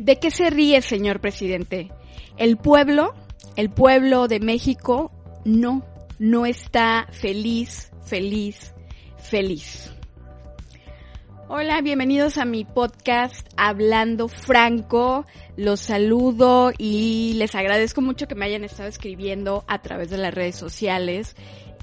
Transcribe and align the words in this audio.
¿De 0.00 0.18
qué 0.18 0.30
se 0.30 0.48
ríe, 0.48 0.80
señor 0.80 1.20
presidente? 1.20 1.90
El 2.38 2.56
pueblo, 2.56 3.12
el 3.56 3.68
pueblo 3.68 4.28
de 4.28 4.40
México, 4.40 5.12
no, 5.44 5.84
no 6.18 6.46
está 6.46 7.06
feliz, 7.10 7.92
feliz, 8.06 8.72
feliz. 9.18 9.92
Hola, 11.48 11.82
bienvenidos 11.82 12.38
a 12.38 12.46
mi 12.46 12.64
podcast 12.64 13.46
Hablando 13.58 14.28
Franco. 14.28 15.26
Los 15.58 15.80
saludo 15.80 16.72
y 16.78 17.34
les 17.34 17.54
agradezco 17.54 18.00
mucho 18.00 18.26
que 18.26 18.34
me 18.34 18.46
hayan 18.46 18.64
estado 18.64 18.88
escribiendo 18.88 19.66
a 19.68 19.82
través 19.82 20.08
de 20.08 20.16
las 20.16 20.32
redes 20.32 20.56
sociales 20.56 21.36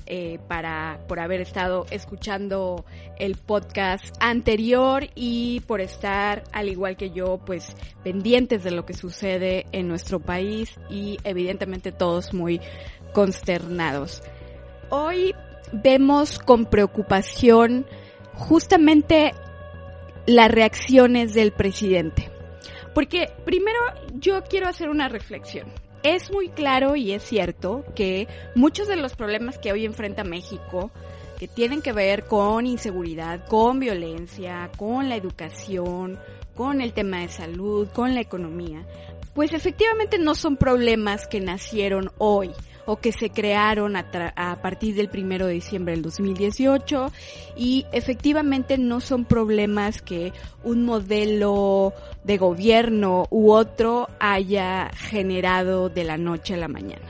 eh, 0.07 0.39
para 0.47 0.99
por 1.07 1.19
haber 1.19 1.41
estado 1.41 1.85
escuchando 1.91 2.85
el 3.19 3.35
podcast 3.35 4.15
anterior 4.19 5.07
y 5.15 5.61
por 5.67 5.81
estar 5.81 6.43
al 6.51 6.69
igual 6.69 6.97
que 6.97 7.11
yo 7.11 7.39
pues 7.45 7.75
pendientes 8.03 8.63
de 8.63 8.71
lo 8.71 8.85
que 8.85 8.93
sucede 8.93 9.65
en 9.71 9.87
nuestro 9.87 10.19
país 10.19 10.79
y 10.89 11.17
evidentemente 11.23 11.91
todos 11.91 12.33
muy 12.33 12.61
consternados. 13.13 14.23
Hoy 14.89 15.35
vemos 15.71 16.39
con 16.39 16.65
preocupación 16.65 17.85
justamente 18.33 19.33
las 20.25 20.51
reacciones 20.51 21.33
del 21.33 21.51
presidente. 21.51 22.31
Porque 22.93 23.31
primero 23.45 23.79
yo 24.13 24.43
quiero 24.43 24.67
hacer 24.67 24.89
una 24.89 25.07
reflexión 25.09 25.67
es 26.15 26.31
muy 26.31 26.49
claro 26.49 26.95
y 26.95 27.11
es 27.11 27.23
cierto 27.23 27.83
que 27.95 28.27
muchos 28.55 28.87
de 28.87 28.95
los 28.95 29.15
problemas 29.15 29.57
que 29.57 29.71
hoy 29.71 29.85
enfrenta 29.85 30.23
México, 30.23 30.91
que 31.37 31.47
tienen 31.47 31.81
que 31.81 31.91
ver 31.91 32.25
con 32.25 32.65
inseguridad, 32.65 33.45
con 33.47 33.79
violencia, 33.79 34.71
con 34.77 35.09
la 35.09 35.15
educación, 35.15 36.17
con 36.55 36.81
el 36.81 36.93
tema 36.93 37.19
de 37.21 37.27
salud, 37.27 37.87
con 37.89 38.15
la 38.15 38.21
economía, 38.21 38.85
pues 39.33 39.53
efectivamente 39.53 40.17
no 40.17 40.33
son 40.33 40.57
problemas 40.57 41.27
que 41.27 41.41
nacieron 41.41 42.11
hoy 42.17 42.51
o 42.87 42.97
que 42.97 43.11
se 43.11 43.29
crearon 43.29 43.95
a, 43.97 44.59
partir 44.61 44.95
del 44.95 45.09
primero 45.09 45.45
de 45.45 45.53
diciembre 45.53 45.93
del 45.93 46.01
2018 46.01 47.11
y 47.55 47.85
efectivamente 47.91 48.77
no 48.77 49.01
son 49.01 49.25
problemas 49.25 50.01
que 50.01 50.31
un 50.63 50.85
modelo 50.85 51.93
de 52.23 52.37
gobierno 52.37 53.27
u 53.29 53.51
otro 53.51 54.07
haya 54.19 54.89
generado 54.95 55.89
de 55.89 56.05
la 56.05 56.17
noche 56.17 56.55
a 56.55 56.57
la 56.57 56.69
mañana. 56.69 57.05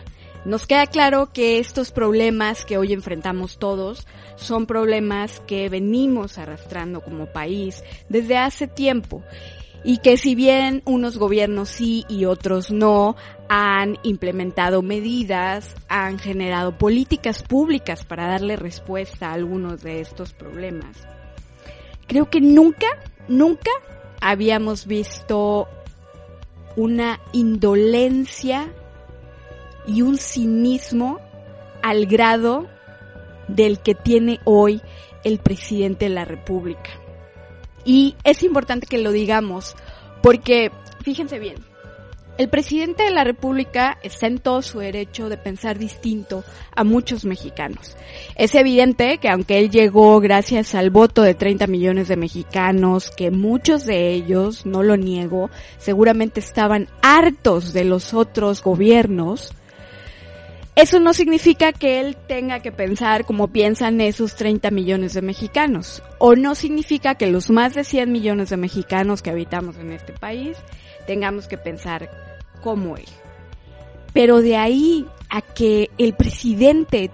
Nos 0.46 0.66
queda 0.66 0.88
claro 0.88 1.32
que 1.32 1.60
estos 1.60 1.92
problemas 1.92 2.66
que 2.66 2.78
hoy 2.78 2.94
enfrentamos 2.94 3.60
todos 3.60 4.08
son 4.36 4.66
problemas 4.66 5.42
que 5.42 5.70
venimos 5.70 6.38
arrastrando 6.38 7.02
como 7.02 7.28
país 7.28 7.84
desde 8.10 8.38
hace 8.38 8.68
tiempo 8.68 9.24
y 9.84 10.00
que 10.00 10.18
si 10.18 10.36
bien 10.36 10.82
unos 10.86 11.18
gobiernos 11.18 11.70
sí 11.70 12.06
y 12.10 12.26
otros 12.26 12.72
no 12.72 13.16
han 13.50 13.98
implementado 14.04 14.82
medidas, 14.82 15.76
han 15.88 16.20
generado 16.20 16.78
políticas 16.78 17.44
públicas 17.44 18.04
para 18.04 18.28
darle 18.28 18.56
respuesta 18.56 19.30
a 19.30 19.34
algunos 19.34 19.82
de 19.82 20.02
estos 20.02 20.34
problemas. 20.34 20.98
Creo 22.08 22.30
que 22.30 22.42
nunca, 22.42 22.88
nunca 23.28 23.72
habíamos 24.20 24.88
visto 24.88 25.68
una 26.76 27.20
indolencia 27.34 28.74
y 29.88 30.02
un 30.02 30.18
cinismo 30.18 31.20
al 31.82 32.06
grado 32.06 32.68
del 33.48 33.80
que 33.80 33.96
tiene 33.96 34.40
hoy 34.44 34.82
el 35.24 35.40
presidente 35.40 36.06
de 36.06 36.16
la 36.16 36.26
República. 36.26 37.07
Y 37.88 38.16
es 38.26 38.44
importante 38.44 38.86
que 38.86 38.98
lo 38.98 39.14
digamos, 39.14 39.76
porque 40.22 40.72
fíjense 41.04 41.40
bien, 41.40 41.56
el 42.38 42.50
presidente 42.50 43.04
de 43.04 43.12
la 43.12 43.24
República 43.24 43.98
está 44.04 44.28
en 44.28 44.40
todo 44.40 44.62
su 44.62 44.80
derecho 44.80 45.30
de 45.30 45.38
pensar 45.38 45.80
distinto 45.80 46.44
a 46.76 46.84
muchos 46.84 47.24
mexicanos. 47.24 47.96
Es 48.36 48.56
evidente 48.56 49.20
que 49.20 49.30
aunque 49.30 49.58
él 49.58 49.72
llegó 49.72 50.20
gracias 50.20 50.76
al 50.76 50.90
voto 50.90 51.22
de 51.22 51.34
30 51.34 51.66
millones 51.68 52.10
de 52.10 52.18
mexicanos, 52.18 53.10
que 53.10 53.32
muchos 53.32 53.86
de 53.86 54.12
ellos, 54.12 54.66
no 54.66 54.84
lo 54.84 54.98
niego, 54.98 55.50
seguramente 55.78 56.42
estaban 56.42 56.90
hartos 57.02 57.72
de 57.72 57.86
los 57.86 58.14
otros 58.14 58.62
gobiernos, 58.62 59.54
eso 60.78 61.00
no 61.00 61.16
significa 61.16 61.74
que 61.74 62.00
él 62.00 62.16
tenga 62.28 62.60
que 62.60 62.72
pensar 62.72 63.26
como 63.26 63.48
piensan 63.48 64.00
esos 64.00 64.36
30 64.36 64.70
millones 64.70 65.16
de 65.16 65.24
mexicanos. 65.24 66.04
O 66.20 66.36
no 66.36 66.54
significa 66.54 67.16
que 67.16 67.26
los 67.26 67.50
más 67.50 67.74
de 67.74 67.84
100 67.84 68.12
millones 68.12 68.52
de 68.52 68.58
mexicanos 68.58 69.24
que 69.24 69.32
habitamos 69.32 69.78
en 69.78 69.92
este 69.92 70.14
país 70.14 70.56
tengamos 71.08 71.48
que 71.48 71.58
pensar 71.58 72.12
como 72.62 72.96
él. 72.96 73.08
Pero 74.14 74.42
de 74.42 74.56
ahí 74.56 75.08
a 75.32 75.42
que 75.42 75.90
el 75.98 76.14
presidente 76.14 77.10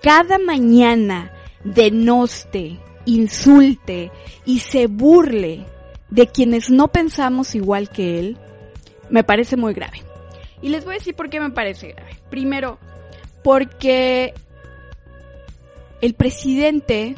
cada 0.00 0.38
mañana 0.38 1.32
denoste, 1.64 2.78
insulte 3.06 4.12
y 4.44 4.60
se 4.60 4.86
burle 4.86 5.66
de 6.10 6.28
quienes 6.28 6.70
no 6.70 6.86
pensamos 6.86 7.56
igual 7.56 7.90
que 7.90 8.20
él, 8.20 8.38
me 9.10 9.24
parece 9.24 9.56
muy 9.56 9.74
grave. 9.74 10.04
Y 10.62 10.68
les 10.68 10.84
voy 10.84 10.94
a 10.94 10.98
decir 10.98 11.16
por 11.16 11.28
qué 11.28 11.40
me 11.40 11.50
parece 11.50 11.88
grave. 11.88 12.16
Primero, 12.30 12.78
porque 13.42 14.34
el 16.00 16.14
presidente 16.14 17.16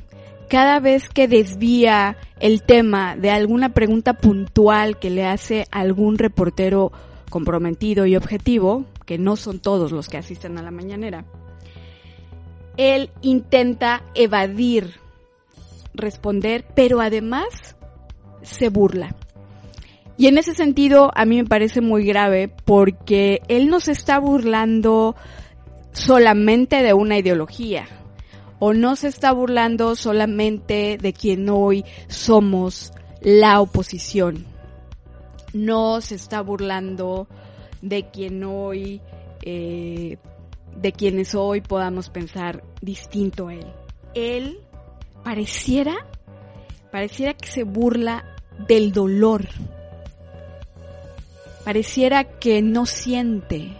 cada 0.49 0.81
vez 0.81 1.09
que 1.09 1.29
desvía 1.29 2.19
el 2.39 2.63
tema 2.63 3.17
de 3.17 3.31
alguna 3.31 3.71
pregunta 3.71 4.13
puntual 4.13 4.99
que 4.99 5.09
le 5.09 5.25
hace 5.25 5.67
algún 5.71 6.19
reportero 6.19 6.93
comprometido 7.31 8.05
y 8.05 8.17
objetivo, 8.17 8.85
que 9.07 9.17
no 9.17 9.37
son 9.37 9.61
todos 9.61 9.93
los 9.93 10.11
que 10.11 10.19
asisten 10.19 10.59
a 10.59 10.63
la 10.63 10.71
mañanera, 10.71 11.25
él 12.77 13.09
intenta 13.23 14.03
evadir 14.15 15.01
responder, 15.95 16.67
pero 16.75 17.01
además 17.01 17.77
se 18.43 18.69
burla. 18.69 19.15
Y 20.19 20.27
en 20.27 20.37
ese 20.37 20.55
sentido 20.55 21.11
a 21.15 21.25
mí 21.25 21.37
me 21.39 21.49
parece 21.49 21.81
muy 21.81 22.05
grave 22.05 22.53
porque 22.67 23.41
él 23.49 23.69
nos 23.69 23.89
está 23.89 24.19
burlando 24.19 25.17
solamente 25.93 26.83
de 26.83 26.95
una 26.95 27.19
ideología 27.19 27.87
o 28.65 28.75
no 28.75 28.95
se 28.95 29.09
está 29.09 29.33
burlando 29.33 29.97
solamente 29.97 30.97
de 30.97 31.13
quien 31.13 31.49
hoy 31.49 31.85
somos 32.07 32.93
la 33.21 33.61
oposición. 33.61 34.47
No 35.53 36.01
se 36.01 36.15
está 36.15 36.43
burlando 36.43 37.27
de 37.81 38.09
quien 38.11 38.45
hoy, 38.45 39.01
eh, 39.43 40.17
de 40.77 40.93
quienes 40.93 41.35
hoy 41.35 41.61
podamos 41.61 42.09
pensar 42.09 42.63
distinto 42.81 43.49
a 43.49 43.55
él. 43.55 43.67
Él 44.15 44.61
pareciera, 45.25 45.97
pareciera 46.93 47.35
que 47.35 47.49
se 47.49 47.65
burla 47.65 48.25
del 48.69 48.93
dolor. 48.93 49.49
Pareciera 51.65 52.39
que 52.39 52.63
no 52.63 52.87
siente, 52.87 53.73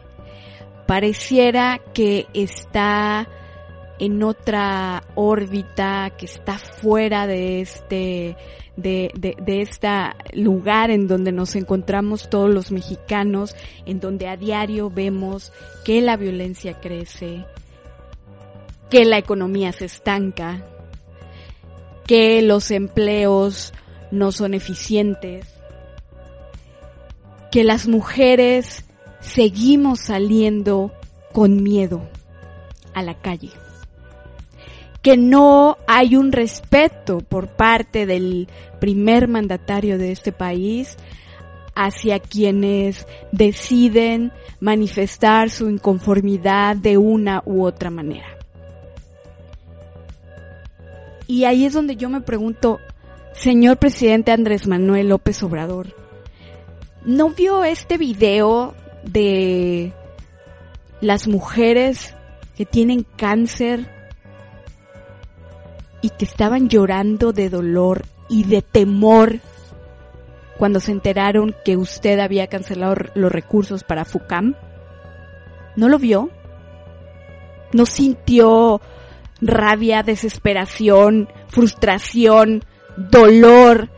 pareciera 0.93 1.81
que 1.95 2.27
está 2.35 3.27
en 3.99 4.23
otra 4.23 5.03
órbita, 5.15 6.13
que 6.19 6.27
está 6.27 6.59
fuera 6.59 7.27
de 7.27 7.63
este, 7.63 8.37
de, 8.77 9.11
de, 9.15 10.11
lugar 10.35 10.91
en 10.91 11.09
donde 11.09 11.33
nos 11.33 11.57
encontramos 11.57 12.29
todos 12.29 12.51
los 12.51 12.73
mexicanos, 12.73 13.57
en 13.87 14.01
donde 14.01 14.29
a 14.29 14.37
diario 14.37 14.91
vemos 14.91 15.51
que 15.83 16.03
la 16.03 16.19
violencia 16.19 16.79
crece, 16.79 17.47
que 18.91 19.07
la 19.07 19.17
economía 19.17 19.73
se 19.73 19.87
estanca, 19.87 20.63
que 22.07 22.43
los 22.43 22.71
empleos 22.71 23.73
no 24.11 24.31
son 24.31 24.53
eficientes, 24.53 25.47
que 27.51 27.65
las 27.65 27.89
mujeres 27.89 28.85
seguimos 29.23 30.01
saliendo 30.01 30.93
con 31.33 31.63
miedo 31.63 32.03
a 32.93 33.03
la 33.03 33.15
calle, 33.15 33.51
que 35.01 35.17
no 35.17 35.79
hay 35.87 36.17
un 36.17 36.33
respeto 36.33 37.19
por 37.19 37.49
parte 37.49 38.05
del 38.05 38.49
primer 38.81 39.29
mandatario 39.29 39.97
de 39.97 40.13
este 40.13 40.33
país 40.33 40.97
hacia 41.75 42.19
quienes 42.19 43.07
deciden 43.31 44.33
manifestar 44.61 45.49
su 45.49 45.71
inconformidad 45.71 46.77
de 46.77 46.99
una 46.99 47.43
u 47.47 47.65
otra 47.65 47.89
manera. 47.91 48.27
Y 51.27 51.45
ahí 51.45 51.65
es 51.65 51.73
donde 51.73 51.97
yo 51.97 52.11
me 52.11 52.21
pregunto, 52.21 52.79
señor 53.33 53.79
presidente 53.79 54.33
Andrés 54.33 54.67
Manuel 54.67 55.09
López 55.09 55.43
Obrador, 55.43 55.95
¿no 57.05 57.31
vio 57.31 57.65
este 57.65 57.97
video 57.97 58.75
de 59.05 59.93
las 61.01 61.27
mujeres 61.27 62.15
que 62.57 62.67
tienen 62.67 63.05
cáncer 63.17 63.89
y 66.01 66.11
que 66.11 66.25
estaban 66.25 66.69
llorando 66.69 67.33
de 67.33 67.49
dolor 67.49 68.05
y 68.29 68.45
de 68.45 68.63
temor 68.63 69.41
cuando 70.59 70.81
se 70.81 70.93
enteraron 70.93 71.55
que 71.65 71.77
usted 71.77 72.19
había 72.21 72.47
cancelado 72.47 72.95
los 73.15 73.33
recursos 73.33 73.85
para 73.85 74.05
FUCAM? 74.05 74.55
¿No 75.77 75.89
lo 75.89 75.99
vio? 75.99 76.31
¿No 77.73 77.87
sintió 77.87 78.81
rabia, 79.41 80.03
desesperación, 80.03 81.29
frustración, 81.49 82.65
dolor, 82.97 83.89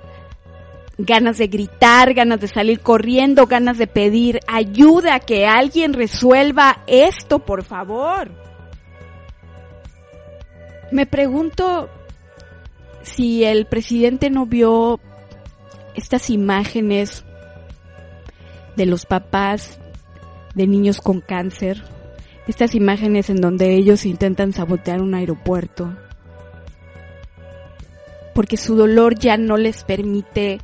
ganas 0.99 1.39
de 1.39 1.49
gritar, 1.49 2.15
ganas 2.15 2.41
de 2.41 2.49
salir 2.49 2.81
corriendo, 2.81 3.47
ganas 3.47 3.79
de 3.79 3.87
pedir 3.87 4.41
ayuda, 4.47 5.21
que 5.21 5.47
alguien 5.47 5.93
resuelva 5.93 6.83
esto, 6.87 7.41
por 7.41 7.65
favor? 7.65 8.31
Me 10.91 11.07
pregunto 11.07 11.89
si 13.03 13.45
el 13.45 13.67
presidente 13.67 14.31
no 14.31 14.47
vio 14.47 15.01
estas 15.95 16.31
imágenes 16.31 17.25
de 18.77 18.87
los 18.87 19.07
papás 19.07 19.79
de 20.55 20.67
niños 20.67 21.01
con 21.01 21.21
cáncer, 21.21 21.83
estas 22.47 22.75
imágenes 22.75 23.31
en 23.31 23.41
donde 23.41 23.75
ellos 23.75 24.07
intentan 24.07 24.53
sabotear 24.53 25.01
un 25.01 25.15
aeropuerto, 25.15 25.97
porque 28.35 28.57
su 28.57 28.77
dolor 28.77 29.19
ya 29.19 29.37
no 29.37 29.57
les 29.57 29.85
permite 29.85 30.61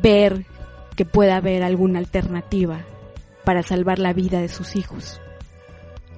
ver 0.00 0.46
que 0.96 1.04
pueda 1.04 1.36
haber 1.36 1.62
alguna 1.62 1.98
alternativa 1.98 2.80
para 3.44 3.62
salvar 3.62 3.98
la 3.98 4.12
vida 4.12 4.40
de 4.40 4.48
sus 4.48 4.76
hijos. 4.76 5.20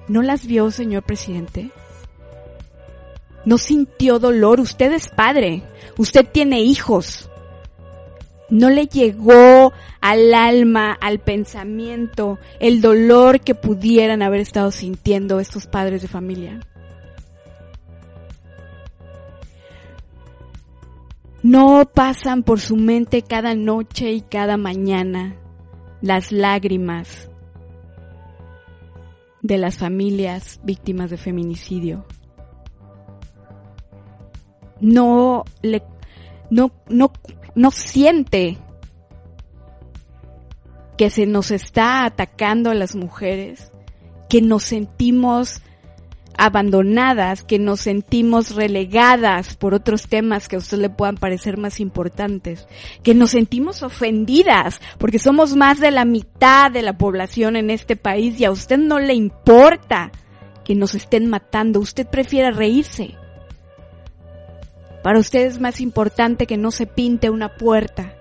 ¿No 0.07 0.21
las 0.21 0.45
vio, 0.45 0.71
señor 0.71 1.03
presidente? 1.03 1.71
¿No 3.45 3.57
sintió 3.57 4.19
dolor? 4.19 4.59
Usted 4.59 4.91
es 4.91 5.07
padre, 5.07 5.63
usted 5.97 6.25
tiene 6.25 6.61
hijos 6.61 7.29
no 8.51 8.69
le 8.69 8.85
llegó 8.85 9.73
al 10.01 10.33
alma, 10.33 10.91
al 10.91 11.19
pensamiento, 11.19 12.37
el 12.59 12.81
dolor 12.81 13.39
que 13.39 13.55
pudieran 13.55 14.21
haber 14.21 14.41
estado 14.41 14.71
sintiendo 14.71 15.39
estos 15.39 15.65
padres 15.65 16.01
de 16.01 16.07
familia. 16.07 16.59
No 21.43 21.85
pasan 21.91 22.43
por 22.43 22.59
su 22.59 22.75
mente 22.75 23.23
cada 23.23 23.55
noche 23.55 24.11
y 24.11 24.21
cada 24.21 24.57
mañana 24.57 25.35
las 26.01 26.31
lágrimas 26.31 27.29
de 29.41 29.57
las 29.57 29.77
familias 29.77 30.59
víctimas 30.63 31.09
de 31.09 31.17
feminicidio. 31.17 32.05
No 34.79 35.43
le 35.63 35.83
no 36.51 36.71
no 36.89 37.11
no 37.55 37.71
siente 37.71 38.57
que 40.97 41.09
se 41.09 41.25
nos 41.25 41.49
está 41.49 42.05
atacando 42.05 42.69
a 42.69 42.75
las 42.75 42.95
mujeres, 42.95 43.71
que 44.29 44.43
nos 44.43 44.63
sentimos 44.63 45.63
abandonadas, 46.41 47.43
que 47.43 47.59
nos 47.59 47.81
sentimos 47.81 48.55
relegadas 48.55 49.55
por 49.55 49.75
otros 49.75 50.07
temas 50.07 50.47
que 50.47 50.55
a 50.55 50.59
usted 50.59 50.79
le 50.79 50.89
puedan 50.89 51.15
parecer 51.15 51.57
más 51.57 51.79
importantes, 51.79 52.67
que 53.03 53.13
nos 53.13 53.31
sentimos 53.31 53.83
ofendidas 53.83 54.81
porque 54.97 55.19
somos 55.19 55.55
más 55.55 55.79
de 55.79 55.91
la 55.91 56.03
mitad 56.03 56.71
de 56.71 56.81
la 56.81 56.97
población 56.97 57.55
en 57.57 57.69
este 57.69 57.95
país 57.95 58.39
y 58.39 58.45
a 58.45 58.51
usted 58.51 58.79
no 58.79 58.97
le 58.97 59.13
importa 59.13 60.11
que 60.63 60.73
nos 60.73 60.95
estén 60.95 61.29
matando, 61.29 61.79
usted 61.79 62.07
prefiere 62.07 62.49
reírse. 62.49 63.13
Para 65.03 65.19
usted 65.19 65.45
es 65.45 65.59
más 65.59 65.79
importante 65.79 66.47
que 66.47 66.57
no 66.57 66.71
se 66.71 66.87
pinte 66.87 67.29
una 67.29 67.55
puerta. 67.55 68.15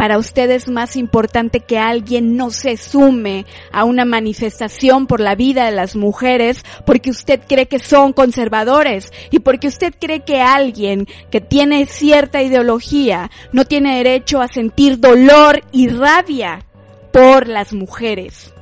Para 0.00 0.16
usted 0.16 0.50
es 0.50 0.66
más 0.66 0.96
importante 0.96 1.60
que 1.60 1.78
alguien 1.78 2.34
no 2.34 2.50
se 2.50 2.78
sume 2.78 3.44
a 3.70 3.84
una 3.84 4.06
manifestación 4.06 5.06
por 5.06 5.20
la 5.20 5.34
vida 5.34 5.66
de 5.66 5.72
las 5.72 5.94
mujeres 5.94 6.64
porque 6.86 7.10
usted 7.10 7.42
cree 7.46 7.66
que 7.66 7.78
son 7.78 8.14
conservadores 8.14 9.12
y 9.30 9.40
porque 9.40 9.68
usted 9.68 9.92
cree 10.00 10.20
que 10.20 10.40
alguien 10.40 11.06
que 11.30 11.42
tiene 11.42 11.84
cierta 11.84 12.40
ideología 12.40 13.30
no 13.52 13.66
tiene 13.66 13.98
derecho 13.98 14.40
a 14.40 14.48
sentir 14.48 15.00
dolor 15.00 15.62
y 15.70 15.88
rabia 15.88 16.64
por 17.12 17.46
las 17.46 17.74
mujeres. 17.74 18.54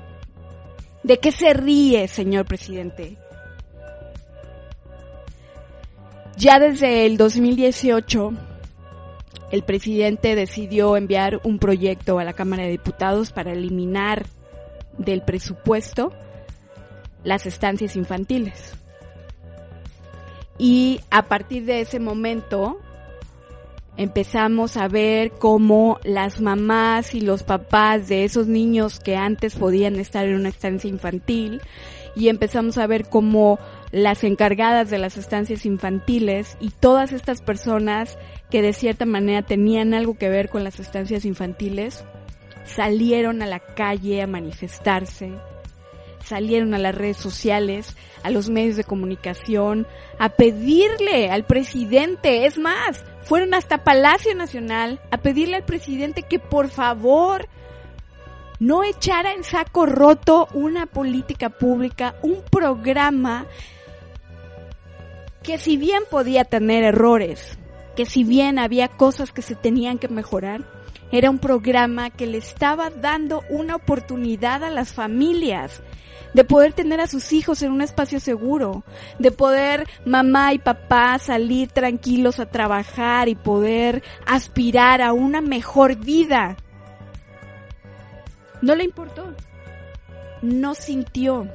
¿De 1.04 1.20
qué 1.20 1.30
se 1.30 1.52
ríe, 1.52 2.08
señor 2.08 2.46
presidente? 2.46 3.16
Ya 6.36 6.58
desde 6.58 7.06
el 7.06 7.16
2018, 7.16 8.32
el 9.50 9.62
presidente 9.62 10.34
decidió 10.34 10.96
enviar 10.96 11.40
un 11.44 11.58
proyecto 11.58 12.18
a 12.18 12.24
la 12.24 12.34
Cámara 12.34 12.64
de 12.64 12.70
Diputados 12.70 13.32
para 13.32 13.52
eliminar 13.52 14.26
del 14.98 15.22
presupuesto 15.22 16.12
las 17.24 17.46
estancias 17.46 17.96
infantiles. 17.96 18.74
Y 20.58 21.00
a 21.10 21.26
partir 21.26 21.64
de 21.64 21.80
ese 21.80 22.00
momento 22.00 22.78
empezamos 23.96 24.76
a 24.76 24.88
ver 24.88 25.32
cómo 25.32 25.98
las 26.04 26.40
mamás 26.40 27.14
y 27.14 27.20
los 27.20 27.42
papás 27.42 28.08
de 28.08 28.24
esos 28.24 28.46
niños 28.48 29.00
que 29.00 29.16
antes 29.16 29.54
podían 29.54 29.96
estar 29.96 30.26
en 30.26 30.34
una 30.34 30.48
estancia 30.48 30.90
infantil 30.90 31.60
y 32.18 32.28
empezamos 32.28 32.78
a 32.78 32.86
ver 32.86 33.08
cómo 33.08 33.58
las 33.92 34.24
encargadas 34.24 34.90
de 34.90 34.98
las 34.98 35.16
estancias 35.16 35.64
infantiles 35.64 36.56
y 36.60 36.70
todas 36.70 37.12
estas 37.12 37.40
personas 37.40 38.18
que 38.50 38.60
de 38.60 38.72
cierta 38.72 39.06
manera 39.06 39.42
tenían 39.42 39.94
algo 39.94 40.18
que 40.18 40.28
ver 40.28 40.48
con 40.48 40.64
las 40.64 40.80
estancias 40.80 41.24
infantiles 41.24 42.04
salieron 42.64 43.40
a 43.40 43.46
la 43.46 43.60
calle 43.60 44.20
a 44.20 44.26
manifestarse, 44.26 45.32
salieron 46.22 46.74
a 46.74 46.78
las 46.78 46.94
redes 46.94 47.16
sociales, 47.16 47.96
a 48.22 48.30
los 48.30 48.50
medios 48.50 48.76
de 48.76 48.84
comunicación, 48.84 49.86
a 50.18 50.30
pedirle 50.30 51.30
al 51.30 51.46
presidente, 51.46 52.46
es 52.46 52.58
más, 52.58 53.04
fueron 53.22 53.54
hasta 53.54 53.84
Palacio 53.84 54.34
Nacional 54.34 55.00
a 55.10 55.18
pedirle 55.18 55.56
al 55.56 55.64
presidente 55.64 56.24
que 56.24 56.38
por 56.38 56.68
favor 56.68 57.48
no 58.58 58.82
echara 58.82 59.32
en 59.32 59.44
saco 59.44 59.86
roto 59.86 60.48
una 60.54 60.86
política 60.86 61.48
pública, 61.48 62.16
un 62.22 62.42
programa 62.50 63.46
que 65.42 65.58
si 65.58 65.76
bien 65.76 66.02
podía 66.10 66.44
tener 66.44 66.84
errores, 66.84 67.58
que 67.96 68.04
si 68.06 68.24
bien 68.24 68.58
había 68.58 68.88
cosas 68.88 69.32
que 69.32 69.42
se 69.42 69.54
tenían 69.54 69.98
que 69.98 70.08
mejorar, 70.08 70.64
era 71.10 71.30
un 71.30 71.38
programa 71.38 72.10
que 72.10 72.26
le 72.26 72.38
estaba 72.38 72.90
dando 72.90 73.42
una 73.48 73.76
oportunidad 73.76 74.62
a 74.62 74.70
las 74.70 74.92
familias 74.92 75.82
de 76.34 76.44
poder 76.44 76.74
tener 76.74 77.00
a 77.00 77.06
sus 77.06 77.32
hijos 77.32 77.62
en 77.62 77.72
un 77.72 77.80
espacio 77.80 78.20
seguro, 78.20 78.84
de 79.18 79.30
poder 79.30 79.88
mamá 80.04 80.52
y 80.52 80.58
papá 80.58 81.18
salir 81.18 81.68
tranquilos 81.68 82.38
a 82.38 82.46
trabajar 82.50 83.28
y 83.28 83.34
poder 83.34 84.02
aspirar 84.26 85.00
a 85.00 85.12
una 85.12 85.40
mejor 85.40 85.96
vida. 85.96 86.56
No 88.62 88.74
le 88.74 88.84
importó, 88.84 89.34
no 90.42 90.74
sintió, 90.74 91.48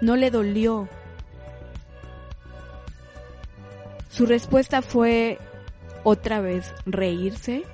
no 0.00 0.16
le 0.16 0.30
dolió, 0.30 0.88
Su 4.16 4.24
respuesta 4.24 4.80
fue 4.80 5.36
otra 6.02 6.40
vez 6.40 6.74
reírse 6.86 7.64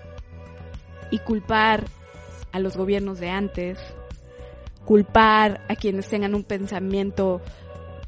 y 1.13 1.21
culpar 1.21 1.85
a 2.51 2.59
los 2.59 2.77
gobiernos 2.77 3.21
de 3.21 3.31
antes, 3.31 3.79
culpar 4.85 5.61
a 5.69 5.77
quienes 5.77 6.09
tengan 6.09 6.35
un 6.35 6.43
pensamiento 6.43 7.41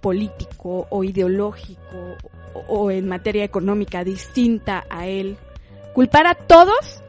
político 0.01 0.89
o 0.91 1.05
ideológico 1.05 2.17
o 2.67 2.91
en 2.91 3.07
materia 3.07 3.45
económica 3.45 4.03
distinta 4.03 4.85
a 4.91 5.07
él. 5.07 5.37
Culpar 5.93 6.27
a 6.27 6.35
todos 6.35 7.05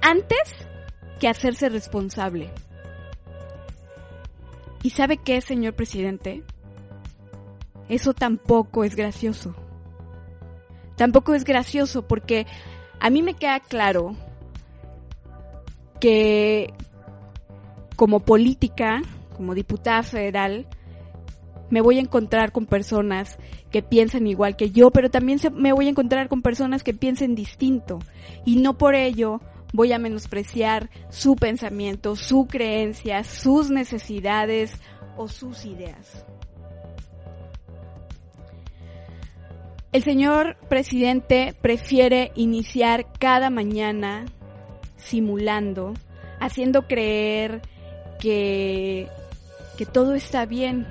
antes 0.00 0.38
que 1.20 1.28
hacerse 1.28 1.68
responsable. 1.68 2.50
¿Y 4.82 4.90
sabe 4.90 5.18
qué, 5.18 5.40
señor 5.40 5.74
presidente? 5.74 6.42
Eso 7.88 8.14
tampoco 8.14 8.82
es 8.82 8.96
gracioso. 8.96 9.54
Tampoco 10.96 11.34
es 11.34 11.44
gracioso 11.44 12.06
porque 12.06 12.46
a 12.98 13.10
mí 13.10 13.22
me 13.22 13.34
queda 13.34 13.60
claro 13.60 14.16
que 16.00 16.72
como 17.96 18.20
política, 18.20 19.02
como 19.36 19.54
diputada 19.54 20.02
federal, 20.02 20.66
me 21.68 21.80
voy 21.80 21.98
a 21.98 22.00
encontrar 22.00 22.52
con 22.52 22.66
personas 22.66 23.38
que 23.70 23.82
piensan 23.82 24.26
igual 24.26 24.56
que 24.56 24.70
yo, 24.70 24.90
pero 24.90 25.10
también 25.10 25.38
me 25.54 25.72
voy 25.72 25.86
a 25.86 25.90
encontrar 25.90 26.28
con 26.28 26.42
personas 26.42 26.82
que 26.82 26.94
piensen 26.94 27.34
distinto. 27.34 27.98
Y 28.44 28.56
no 28.56 28.76
por 28.76 28.94
ello 28.94 29.40
voy 29.72 29.92
a 29.92 29.98
menospreciar 29.98 30.90
su 31.08 31.36
pensamiento, 31.36 32.16
su 32.16 32.46
creencia, 32.46 33.24
sus 33.24 33.70
necesidades 33.70 34.72
o 35.16 35.28
sus 35.28 35.64
ideas. 35.64 36.24
El 39.92 40.04
señor 40.04 40.56
presidente 40.68 41.54
prefiere 41.60 42.30
iniciar 42.36 43.06
cada 43.18 43.50
mañana 43.50 44.26
simulando, 44.96 45.94
haciendo 46.38 46.86
creer 46.86 47.60
que, 48.20 49.08
que 49.76 49.86
todo 49.86 50.14
está 50.14 50.46
bien, 50.46 50.86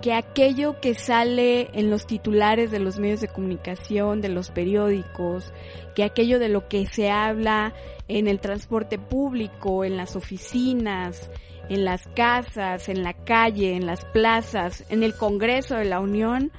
que 0.00 0.12
aquello 0.12 0.80
que 0.80 0.94
sale 0.94 1.70
en 1.72 1.90
los 1.90 2.06
titulares 2.06 2.70
de 2.70 2.78
los 2.78 2.98
medios 2.98 3.20
de 3.20 3.28
comunicación, 3.28 4.20
de 4.20 4.28
los 4.28 4.50
periódicos, 4.50 5.52
que 5.94 6.04
aquello 6.04 6.38
de 6.38 6.48
lo 6.48 6.68
que 6.68 6.86
se 6.86 7.10
habla 7.10 7.74
en 8.08 8.28
el 8.28 8.40
transporte 8.40 8.98
público, 8.98 9.84
en 9.84 9.96
las 9.96 10.14
oficinas, 10.16 11.30
en 11.68 11.84
las 11.84 12.06
casas, 12.14 12.88
en 12.88 13.02
la 13.02 13.12
calle, 13.12 13.74
en 13.74 13.86
las 13.86 14.04
plazas, 14.04 14.84
en 14.90 15.02
el 15.02 15.14
Congreso 15.14 15.76
de 15.76 15.86
la 15.86 16.00
Unión, 16.00 16.52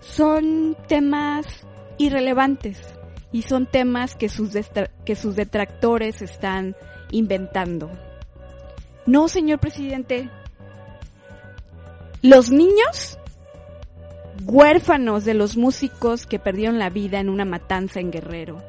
son 0.00 0.76
temas 0.88 1.66
irrelevantes 1.98 2.80
y 3.32 3.42
son 3.42 3.66
temas 3.66 4.16
que 4.16 4.28
sus, 4.28 4.50
que 5.04 5.14
sus 5.14 5.36
detractores 5.36 6.22
están 6.22 6.74
inventando. 7.10 7.90
No, 9.06 9.28
señor 9.28 9.60
presidente, 9.60 10.30
los 12.22 12.50
niños 12.50 13.18
huérfanos 14.44 15.24
de 15.24 15.34
los 15.34 15.56
músicos 15.56 16.26
que 16.26 16.38
perdieron 16.38 16.78
la 16.78 16.90
vida 16.90 17.18
en 17.20 17.28
una 17.28 17.44
matanza 17.44 18.00
en 18.00 18.10
Guerrero, 18.10 18.62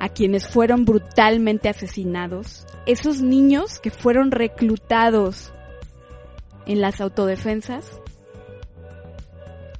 a 0.00 0.08
quienes 0.08 0.48
fueron 0.48 0.84
brutalmente 0.84 1.68
asesinados, 1.68 2.66
esos 2.86 3.20
niños 3.20 3.78
que 3.78 3.90
fueron 3.90 4.30
reclutados 4.30 5.52
en 6.66 6.80
las 6.80 7.00
autodefensas, 7.00 8.00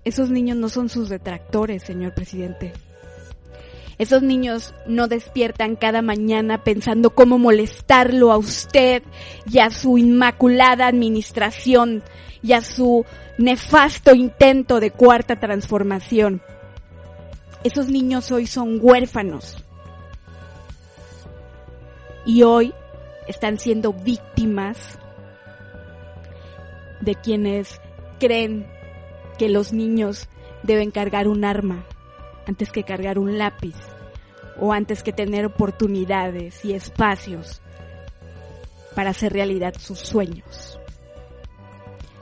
esos 0.04 0.30
niños 0.30 0.56
no 0.56 0.68
son 0.68 0.88
sus 0.88 1.08
detractores, 1.08 1.82
señor 1.82 2.14
presidente. 2.14 2.72
Esos 4.00 4.22
niños 4.22 4.72
no 4.86 5.08
despiertan 5.08 5.76
cada 5.76 6.00
mañana 6.00 6.64
pensando 6.64 7.10
cómo 7.10 7.38
molestarlo 7.38 8.32
a 8.32 8.38
usted 8.38 9.02
y 9.44 9.58
a 9.58 9.68
su 9.68 9.98
inmaculada 9.98 10.86
administración 10.86 12.02
y 12.42 12.54
a 12.54 12.62
su 12.62 13.04
nefasto 13.36 14.14
intento 14.14 14.80
de 14.80 14.90
cuarta 14.90 15.38
transformación. 15.38 16.40
Esos 17.62 17.88
niños 17.88 18.32
hoy 18.32 18.46
son 18.46 18.78
huérfanos. 18.80 19.62
Y 22.24 22.42
hoy 22.42 22.72
están 23.28 23.58
siendo 23.58 23.92
víctimas 23.92 24.98
de 27.02 27.16
quienes 27.16 27.82
creen 28.18 28.66
que 29.36 29.50
los 29.50 29.74
niños 29.74 30.26
deben 30.62 30.90
cargar 30.90 31.28
un 31.28 31.44
arma 31.44 31.84
antes 32.46 32.72
que 32.72 32.82
cargar 32.82 33.18
un 33.18 33.36
lápiz 33.36 33.89
o 34.58 34.72
antes 34.72 35.02
que 35.02 35.12
tener 35.12 35.46
oportunidades 35.46 36.64
y 36.64 36.72
espacios 36.72 37.60
para 38.94 39.10
hacer 39.10 39.32
realidad 39.32 39.74
sus 39.78 39.98
sueños. 39.98 40.78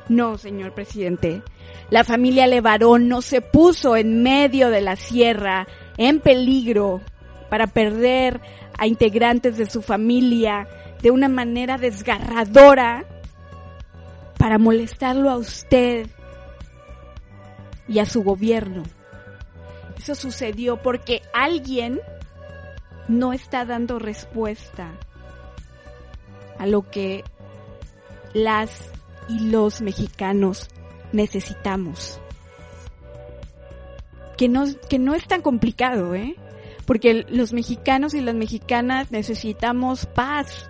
No, 0.08 0.38
señor 0.38 0.72
presidente, 0.72 1.42
la 1.90 2.04
familia 2.04 2.46
Levarón 2.46 3.08
no 3.08 3.22
se 3.22 3.40
puso 3.40 3.96
en 3.96 4.22
medio 4.22 4.70
de 4.70 4.80
la 4.80 4.96
sierra 4.96 5.66
en 5.96 6.20
peligro 6.20 7.00
para 7.50 7.66
perder 7.66 8.40
a 8.78 8.86
integrantes 8.86 9.56
de 9.56 9.66
su 9.66 9.82
familia 9.82 10.68
de 11.02 11.10
una 11.10 11.28
manera 11.28 11.78
desgarradora 11.78 13.04
para 14.38 14.58
molestarlo 14.58 15.30
a 15.30 15.36
usted 15.36 16.06
y 17.88 17.98
a 17.98 18.06
su 18.06 18.22
gobierno. 18.22 18.84
Eso 19.98 20.14
sucedió 20.14 20.80
porque 20.80 21.22
alguien 21.32 22.00
no 23.08 23.32
está 23.32 23.64
dando 23.64 23.98
respuesta 23.98 24.92
a 26.58 26.66
lo 26.66 26.90
que 26.90 27.24
las 28.34 28.90
y 29.28 29.50
los 29.50 29.80
mexicanos 29.80 30.68
necesitamos. 31.12 32.20
Que 34.36 34.48
no, 34.48 34.66
que 34.88 34.98
no 34.98 35.14
es 35.14 35.26
tan 35.26 35.42
complicado, 35.42 36.14
¿eh? 36.14 36.36
Porque 36.86 37.26
los 37.28 37.52
mexicanos 37.52 38.14
y 38.14 38.20
las 38.20 38.34
mexicanas 38.34 39.10
necesitamos 39.10 40.06
paz. 40.06 40.68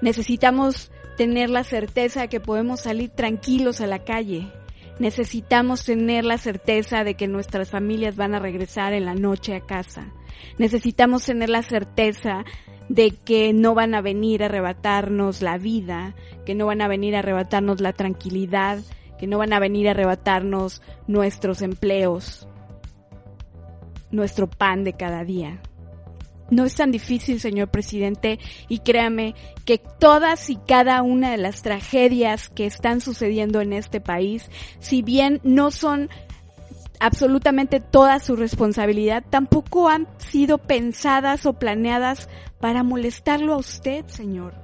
Necesitamos 0.00 0.90
tener 1.16 1.50
la 1.50 1.64
certeza 1.64 2.22
de 2.22 2.28
que 2.28 2.40
podemos 2.40 2.80
salir 2.80 3.10
tranquilos 3.10 3.80
a 3.80 3.86
la 3.86 4.04
calle. 4.04 4.52
Necesitamos 4.98 5.84
tener 5.84 6.24
la 6.24 6.38
certeza 6.38 7.04
de 7.04 7.14
que 7.14 7.26
nuestras 7.28 7.70
familias 7.70 8.16
van 8.16 8.34
a 8.34 8.38
regresar 8.38 8.92
en 8.92 9.04
la 9.04 9.14
noche 9.14 9.54
a 9.54 9.60
casa 9.60 10.12
necesitamos 10.58 11.24
tener 11.24 11.48
la 11.48 11.62
certeza 11.62 12.44
de 12.88 13.12
que 13.12 13.52
no 13.52 13.74
van 13.74 13.94
a 13.94 14.02
venir 14.02 14.42
a 14.42 14.46
arrebatarnos 14.46 15.42
la 15.42 15.58
vida, 15.58 16.14
que 16.44 16.54
no 16.54 16.66
van 16.66 16.82
a 16.82 16.88
venir 16.88 17.16
a 17.16 17.20
arrebatarnos 17.20 17.80
la 17.80 17.92
tranquilidad, 17.92 18.78
que 19.18 19.26
no 19.26 19.38
van 19.38 19.52
a 19.52 19.60
venir 19.60 19.88
a 19.88 19.92
arrebatarnos 19.92 20.82
nuestros 21.06 21.62
empleos, 21.62 22.46
nuestro 24.10 24.48
pan 24.48 24.84
de 24.84 24.92
cada 24.94 25.24
día. 25.24 25.60
No 26.54 26.64
es 26.64 26.76
tan 26.76 26.92
difícil, 26.92 27.40
señor 27.40 27.68
presidente, 27.68 28.38
y 28.68 28.78
créame 28.78 29.34
que 29.64 29.78
todas 29.78 30.50
y 30.50 30.56
cada 30.56 31.02
una 31.02 31.32
de 31.32 31.36
las 31.36 31.62
tragedias 31.62 32.48
que 32.48 32.64
están 32.64 33.00
sucediendo 33.00 33.60
en 33.60 33.72
este 33.72 34.00
país, 34.00 34.48
si 34.78 35.02
bien 35.02 35.40
no 35.42 35.72
son 35.72 36.08
absolutamente 37.00 37.80
toda 37.80 38.20
su 38.20 38.36
responsabilidad, 38.36 39.24
tampoco 39.28 39.88
han 39.88 40.06
sido 40.18 40.58
pensadas 40.58 41.44
o 41.44 41.54
planeadas 41.54 42.28
para 42.60 42.84
molestarlo 42.84 43.54
a 43.54 43.56
usted, 43.56 44.06
señor. 44.06 44.54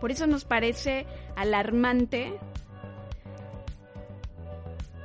Por 0.00 0.12
eso 0.12 0.28
nos 0.28 0.44
parece 0.44 1.06
alarmante 1.34 2.38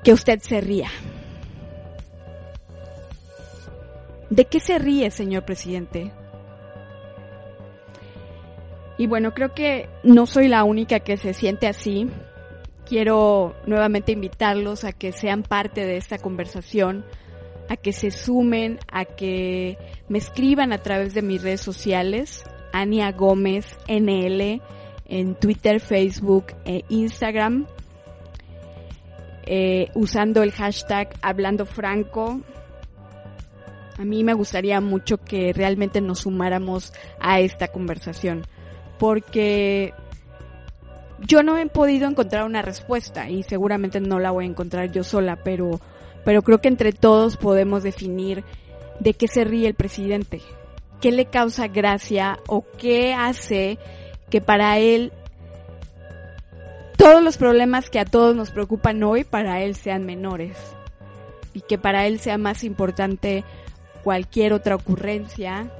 que 0.04 0.14
usted 0.14 0.40
se 0.40 0.62
ría. 0.62 0.92
¿De 4.32 4.46
qué 4.46 4.60
se 4.60 4.80
ríe, 4.80 5.12
señor 5.12 5.46
presidente? 5.46 6.12
Y 8.98 9.06
bueno, 9.06 9.36
creo 9.36 9.54
que 9.54 9.88
no 10.04 10.26
soy 10.26 10.48
la 10.48 10.64
única 10.64 11.02
que 11.02 11.18
se 11.18 11.36
siente 11.36 11.68
así 11.68 12.10
quiero 12.92 13.56
nuevamente 13.66 14.12
invitarlos 14.12 14.84
a 14.84 14.92
que 14.92 15.14
sean 15.14 15.44
parte 15.44 15.86
de 15.86 15.96
esta 15.96 16.18
conversación, 16.18 17.06
a 17.70 17.78
que 17.78 17.94
se 17.94 18.12
sumen, 18.12 18.80
a 18.92 19.06
que 19.06 19.78
me 20.10 20.18
escriban 20.18 20.74
a 20.74 20.80
través 20.80 21.14
de 21.14 21.22
mis 21.22 21.42
redes 21.42 21.62
sociales, 21.62 22.44
Ania 22.74 23.14
Gómez 23.14 23.78
NL, 23.88 24.62
en 25.06 25.36
Twitter, 25.36 25.80
Facebook 25.80 26.48
e 26.66 26.84
Instagram, 26.90 27.66
eh, 29.46 29.88
usando 29.96 30.44
el 30.44 30.52
hashtag 30.52 31.16
Hablando 31.22 31.66
Franco. 31.66 32.42
A 33.98 34.06
mí 34.06 34.24
me 34.24 34.34
gustaría 34.34 34.80
mucho 34.82 35.18
que 35.18 35.54
realmente 35.54 36.02
nos 36.02 36.20
sumáramos 36.20 36.94
a 37.20 37.40
esta 37.40 37.68
conversación, 37.68 38.46
porque 38.98 39.94
yo 41.20 41.44
no 41.44 41.58
he 41.58 41.66
podido 41.68 42.08
encontrar 42.08 42.46
una 42.46 42.62
respuesta 42.62 43.30
y 43.30 43.44
seguramente 43.44 44.00
no 44.00 44.20
la 44.20 44.32
voy 44.32 44.46
a 44.46 44.50
encontrar 44.50 44.92
yo 44.92 45.04
sola, 45.04 45.38
pero, 45.44 45.80
pero 46.26 46.42
creo 46.42 46.60
que 46.60 46.68
entre 46.68 46.94
todos 46.94 47.38
podemos 47.38 47.84
definir 47.84 48.44
de 49.00 49.14
qué 49.14 49.28
se 49.28 49.44
ríe 49.44 49.68
el 49.68 49.76
presidente, 49.76 50.42
qué 51.00 51.12
le 51.12 51.26
causa 51.26 51.68
gracia 51.68 52.40
o 52.48 52.66
qué 52.78 53.14
hace 53.14 53.78
que 54.30 54.42
para 54.42 54.80
él 54.80 55.12
todos 56.98 57.24
los 57.24 57.38
problemas 57.38 57.90
que 57.90 58.00
a 58.00 58.06
todos 58.06 58.36
nos 58.36 58.52
preocupan 58.52 59.02
hoy 59.04 59.24
para 59.24 59.62
él 59.62 59.76
sean 59.76 60.06
menores 60.06 60.56
y 61.54 61.62
que 61.62 61.78
para 61.78 62.06
él 62.06 62.20
sea 62.20 62.38
más 62.38 62.64
importante 62.64 63.44
cualquier 64.04 64.54
otra 64.54 64.76
ocurrencia 64.76 65.72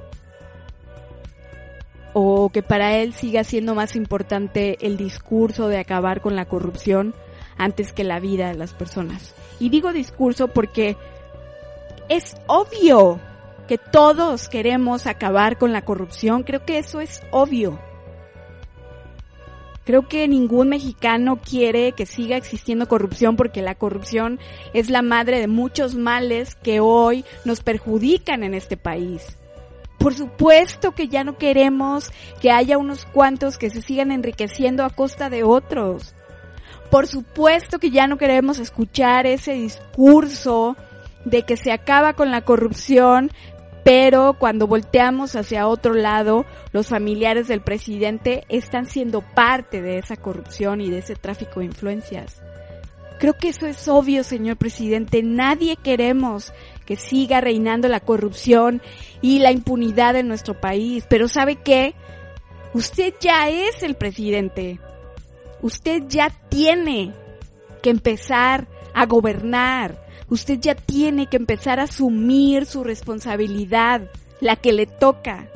o 2.12 2.50
que 2.50 2.62
para 2.62 2.96
él 2.98 3.14
siga 3.14 3.44
siendo 3.44 3.74
más 3.74 3.96
importante 3.96 4.78
el 4.86 4.96
discurso 4.96 5.68
de 5.68 5.78
acabar 5.78 6.20
con 6.20 6.36
la 6.36 6.46
corrupción 6.46 7.14
antes 7.56 7.92
que 7.92 8.04
la 8.04 8.20
vida 8.20 8.48
de 8.48 8.54
las 8.54 8.74
personas. 8.74 9.34
Y 9.58 9.70
digo 9.70 9.92
discurso 9.92 10.48
porque 10.48 10.96
es 12.08 12.36
obvio 12.46 13.18
que 13.68 13.78
todos 13.78 14.48
queremos 14.48 15.06
acabar 15.06 15.56
con 15.56 15.72
la 15.72 15.82
corrupción, 15.82 16.42
creo 16.42 16.64
que 16.64 16.78
eso 16.78 17.00
es 17.00 17.22
obvio. 17.30 17.78
Creo 19.84 20.06
que 20.08 20.28
ningún 20.28 20.68
mexicano 20.68 21.40
quiere 21.40 21.92
que 21.92 22.06
siga 22.06 22.36
existiendo 22.36 22.86
corrupción 22.86 23.36
porque 23.36 23.62
la 23.62 23.74
corrupción 23.74 24.38
es 24.74 24.90
la 24.90 25.02
madre 25.02 25.40
de 25.40 25.48
muchos 25.48 25.94
males 25.96 26.54
que 26.54 26.80
hoy 26.80 27.24
nos 27.44 27.62
perjudican 27.62 28.44
en 28.44 28.54
este 28.54 28.76
país. 28.76 29.36
Por 29.98 30.14
supuesto 30.14 30.92
que 30.92 31.08
ya 31.08 31.24
no 31.24 31.36
queremos 31.36 32.10
que 32.40 32.50
haya 32.50 32.78
unos 32.78 33.04
cuantos 33.04 33.58
que 33.58 33.70
se 33.70 33.82
sigan 33.82 34.10
enriqueciendo 34.10 34.84
a 34.84 34.90
costa 34.90 35.30
de 35.30 35.44
otros. 35.44 36.14
Por 36.90 37.06
supuesto 37.06 37.78
que 37.78 37.90
ya 37.90 38.06
no 38.06 38.18
queremos 38.18 38.58
escuchar 38.58 39.26
ese 39.26 39.52
discurso 39.54 40.76
de 41.24 41.42
que 41.42 41.56
se 41.56 41.72
acaba 41.72 42.14
con 42.14 42.30
la 42.30 42.42
corrupción, 42.42 43.30
pero 43.84 44.36
cuando 44.38 44.66
volteamos 44.66 45.34
hacia 45.34 45.66
otro 45.66 45.94
lado, 45.94 46.44
los 46.72 46.88
familiares 46.88 47.48
del 47.48 47.62
presidente 47.62 48.44
están 48.48 48.86
siendo 48.86 49.22
parte 49.22 49.82
de 49.82 49.98
esa 49.98 50.16
corrupción 50.16 50.80
y 50.80 50.90
de 50.90 50.98
ese 50.98 51.16
tráfico 51.16 51.60
de 51.60 51.66
influencias. 51.66 52.40
Creo 53.18 53.34
que 53.34 53.48
eso 53.48 53.66
es 53.66 53.86
obvio, 53.88 54.24
señor 54.24 54.56
presidente. 54.56 55.22
Nadie 55.22 55.76
queremos 55.76 56.52
que 56.84 56.96
siga 56.96 57.40
reinando 57.40 57.88
la 57.88 58.00
corrupción 58.00 58.82
y 59.20 59.38
la 59.38 59.52
impunidad 59.52 60.16
en 60.16 60.26
nuestro 60.26 60.60
país. 60.60 61.06
Pero 61.08 61.28
¿sabe 61.28 61.56
qué? 61.56 61.94
Usted 62.74 63.14
ya 63.20 63.48
es 63.48 63.82
el 63.82 63.94
presidente. 63.94 64.80
Usted 65.60 66.02
ya 66.08 66.30
tiene 66.48 67.12
que 67.80 67.90
empezar 67.90 68.66
a 68.94 69.06
gobernar 69.06 70.01
usted 70.32 70.58
ya 70.60 70.74
tiene 70.74 71.26
que 71.26 71.36
empezar 71.36 71.78
a 71.78 71.82
asumir 71.82 72.64
su 72.64 72.82
responsabilidad, 72.84 74.10
la 74.40 74.56
que 74.56 74.72
le 74.72 74.86
toca, 74.86 75.50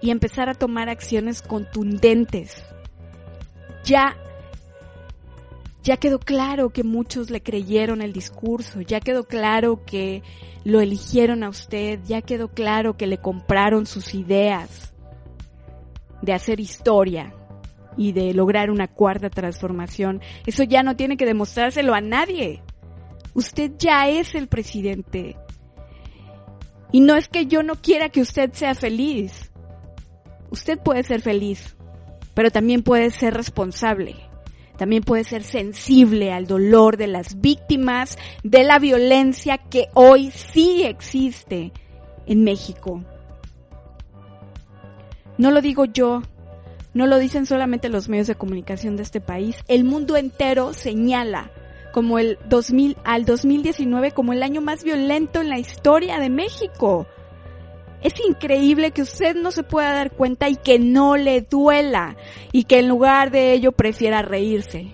y 0.00 0.12
empezar 0.12 0.48
a 0.48 0.54
tomar 0.54 0.88
acciones 0.88 1.42
contundentes. 1.42 2.62
Ya 3.82 4.16
ya 5.82 5.96
quedó 5.96 6.20
claro 6.20 6.70
que 6.70 6.84
muchos 6.84 7.28
le 7.30 7.42
creyeron 7.42 8.00
el 8.00 8.12
discurso, 8.12 8.82
ya 8.82 9.00
quedó 9.00 9.24
claro 9.24 9.84
que 9.84 10.22
lo 10.62 10.80
eligieron 10.80 11.42
a 11.42 11.48
usted, 11.48 11.98
ya 12.04 12.22
quedó 12.22 12.48
claro 12.48 12.96
que 12.96 13.08
le 13.08 13.18
compraron 13.18 13.84
sus 13.86 14.14
ideas 14.14 14.92
de 16.22 16.34
hacer 16.34 16.60
historia 16.60 17.34
y 17.96 18.12
de 18.12 18.32
lograr 18.32 18.70
una 18.70 18.86
cuarta 18.86 19.28
transformación. 19.28 20.20
Eso 20.46 20.62
ya 20.62 20.84
no 20.84 20.94
tiene 20.94 21.16
que 21.16 21.26
demostrárselo 21.26 21.94
a 21.94 22.00
nadie. 22.00 22.62
Usted 23.38 23.70
ya 23.78 24.08
es 24.08 24.34
el 24.34 24.48
presidente. 24.48 25.36
Y 26.90 26.98
no 26.98 27.14
es 27.14 27.28
que 27.28 27.46
yo 27.46 27.62
no 27.62 27.76
quiera 27.76 28.08
que 28.08 28.20
usted 28.20 28.52
sea 28.52 28.74
feliz. 28.74 29.52
Usted 30.50 30.76
puede 30.76 31.04
ser 31.04 31.20
feliz, 31.20 31.76
pero 32.34 32.50
también 32.50 32.82
puede 32.82 33.12
ser 33.12 33.34
responsable. 33.34 34.16
También 34.76 35.04
puede 35.04 35.22
ser 35.22 35.44
sensible 35.44 36.32
al 36.32 36.48
dolor 36.48 36.96
de 36.96 37.06
las 37.06 37.40
víctimas 37.40 38.18
de 38.42 38.64
la 38.64 38.80
violencia 38.80 39.58
que 39.58 39.86
hoy 39.94 40.32
sí 40.32 40.82
existe 40.82 41.70
en 42.26 42.42
México. 42.42 43.04
No 45.36 45.52
lo 45.52 45.60
digo 45.60 45.84
yo, 45.84 46.22
no 46.92 47.06
lo 47.06 47.20
dicen 47.20 47.46
solamente 47.46 47.88
los 47.88 48.08
medios 48.08 48.26
de 48.26 48.34
comunicación 48.34 48.96
de 48.96 49.04
este 49.04 49.20
país. 49.20 49.62
El 49.68 49.84
mundo 49.84 50.16
entero 50.16 50.72
señala 50.72 51.52
como 51.92 52.18
el 52.18 52.38
2000 52.48 52.96
al 53.04 53.24
2019 53.24 54.12
como 54.12 54.32
el 54.32 54.42
año 54.42 54.60
más 54.60 54.84
violento 54.84 55.40
en 55.40 55.48
la 55.48 55.58
historia 55.58 56.18
de 56.18 56.30
México. 56.30 57.06
Es 58.02 58.14
increíble 58.20 58.92
que 58.92 59.02
usted 59.02 59.34
no 59.34 59.50
se 59.50 59.64
pueda 59.64 59.92
dar 59.92 60.12
cuenta 60.12 60.48
y 60.48 60.56
que 60.56 60.78
no 60.78 61.16
le 61.16 61.40
duela 61.40 62.16
y 62.52 62.64
que 62.64 62.78
en 62.78 62.88
lugar 62.88 63.30
de 63.30 63.52
ello 63.52 63.72
prefiera 63.72 64.22
reírse. 64.22 64.92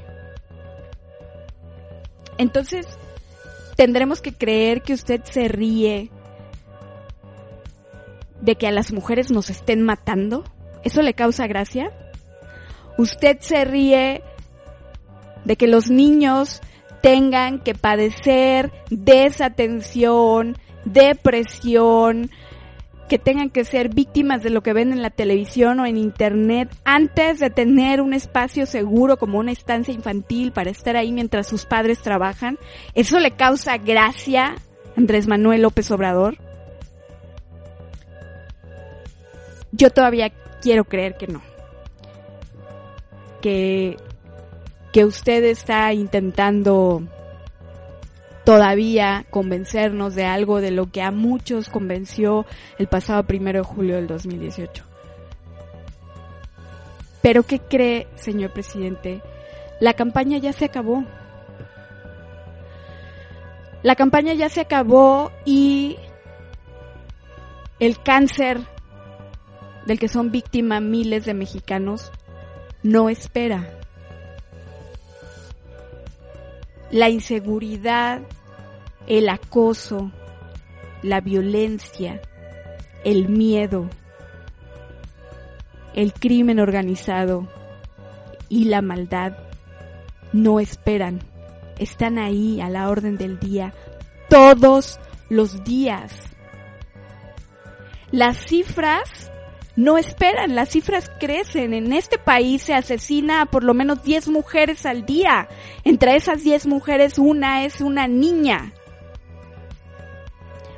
Entonces, 2.38 2.86
tendremos 3.76 4.22
que 4.22 4.32
creer 4.32 4.82
que 4.82 4.94
usted 4.94 5.22
se 5.24 5.48
ríe 5.48 6.10
de 8.40 8.56
que 8.56 8.66
a 8.66 8.72
las 8.72 8.92
mujeres 8.92 9.30
nos 9.30 9.50
estén 9.50 9.82
matando. 9.82 10.44
¿Eso 10.82 11.02
le 11.02 11.14
causa 11.14 11.46
gracia? 11.46 11.92
Usted 12.96 13.38
se 13.40 13.64
ríe 13.64 14.22
de 15.44 15.56
que 15.56 15.66
los 15.66 15.90
niños 15.90 16.60
tengan 17.04 17.58
que 17.58 17.74
padecer 17.74 18.72
desatención, 18.88 20.56
depresión, 20.86 22.30
que 23.10 23.18
tengan 23.18 23.50
que 23.50 23.66
ser 23.66 23.90
víctimas 23.90 24.42
de 24.42 24.48
lo 24.48 24.62
que 24.62 24.72
ven 24.72 24.90
en 24.90 25.02
la 25.02 25.10
televisión 25.10 25.80
o 25.80 25.84
en 25.84 25.98
internet 25.98 26.74
antes 26.86 27.40
de 27.40 27.50
tener 27.50 28.00
un 28.00 28.14
espacio 28.14 28.64
seguro 28.64 29.18
como 29.18 29.38
una 29.38 29.52
estancia 29.52 29.92
infantil 29.92 30.52
para 30.52 30.70
estar 30.70 30.96
ahí 30.96 31.12
mientras 31.12 31.46
sus 31.46 31.66
padres 31.66 32.00
trabajan. 32.00 32.58
¿Eso 32.94 33.20
le 33.20 33.32
causa 33.32 33.76
gracia 33.76 34.46
a 34.46 34.56
Andrés 34.96 35.26
Manuel 35.26 35.60
López 35.60 35.90
Obrador? 35.90 36.38
Yo 39.72 39.90
todavía 39.90 40.32
quiero 40.62 40.84
creer 40.84 41.18
que 41.18 41.26
no. 41.26 41.42
Que 43.42 43.98
que 44.94 45.04
usted 45.04 45.42
está 45.42 45.92
intentando 45.92 47.02
todavía 48.44 49.26
convencernos 49.28 50.14
de 50.14 50.24
algo 50.24 50.60
de 50.60 50.70
lo 50.70 50.92
que 50.92 51.02
a 51.02 51.10
muchos 51.10 51.68
convenció 51.68 52.46
el 52.78 52.86
pasado 52.86 53.24
primero 53.24 53.58
de 53.58 53.64
julio 53.64 53.96
del 53.96 54.06
2018. 54.06 54.84
Pero 57.22 57.42
¿qué 57.42 57.58
cree, 57.58 58.06
señor 58.14 58.52
presidente? 58.52 59.20
La 59.80 59.94
campaña 59.94 60.38
ya 60.38 60.52
se 60.52 60.66
acabó. 60.66 61.02
La 63.82 63.96
campaña 63.96 64.32
ya 64.34 64.48
se 64.48 64.60
acabó 64.60 65.32
y 65.44 65.96
el 67.80 68.00
cáncer 68.00 68.60
del 69.86 69.98
que 69.98 70.06
son 70.06 70.30
víctimas 70.30 70.82
miles 70.82 71.24
de 71.24 71.34
mexicanos 71.34 72.12
no 72.84 73.08
espera 73.08 73.80
la 76.94 77.08
inseguridad, 77.08 78.22
el 79.08 79.28
acoso, 79.28 80.12
la 81.02 81.20
violencia, 81.20 82.22
el 83.02 83.28
miedo, 83.28 83.90
el 85.92 86.12
crimen 86.12 86.60
organizado 86.60 87.48
y 88.48 88.66
la 88.66 88.80
maldad 88.80 89.32
no 90.32 90.60
esperan, 90.60 91.18
están 91.80 92.16
ahí 92.16 92.60
a 92.60 92.70
la 92.70 92.88
orden 92.88 93.16
del 93.16 93.40
día 93.40 93.74
todos 94.28 95.00
los 95.28 95.64
días. 95.64 96.12
Las 98.12 98.38
cifras 98.38 99.32
no 99.76 99.98
esperan, 99.98 100.54
las 100.54 100.68
cifras 100.70 101.10
crecen. 101.18 101.74
En 101.74 101.92
este 101.92 102.18
país 102.18 102.62
se 102.62 102.74
asesina 102.74 103.42
a 103.42 103.46
por 103.46 103.64
lo 103.64 103.74
menos 103.74 104.04
10 104.04 104.28
mujeres 104.28 104.86
al 104.86 105.04
día. 105.04 105.48
Entre 105.82 106.14
esas 106.14 106.44
10 106.44 106.66
mujeres, 106.66 107.18
una 107.18 107.64
es 107.64 107.80
una 107.80 108.06
niña. 108.06 108.72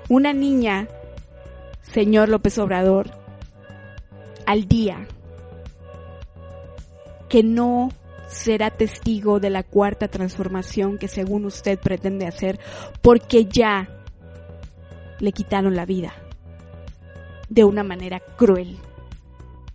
Una 0.08 0.32
niña, 0.32 0.88
señor 1.82 2.28
López 2.28 2.58
Obrador, 2.58 3.10
al 4.46 4.66
día, 4.66 5.06
que 7.28 7.42
no 7.42 7.90
será 8.28 8.70
testigo 8.70 9.40
de 9.40 9.50
la 9.50 9.62
cuarta 9.62 10.08
transformación 10.08 10.96
que 10.98 11.08
según 11.08 11.44
usted 11.44 11.78
pretende 11.78 12.26
hacer, 12.26 12.60
porque 13.02 13.46
ya 13.46 13.88
le 15.18 15.32
quitaron 15.32 15.74
la 15.74 15.86
vida 15.86 16.14
de 17.48 17.64
una 17.64 17.82
manera 17.82 18.20
cruel 18.20 18.78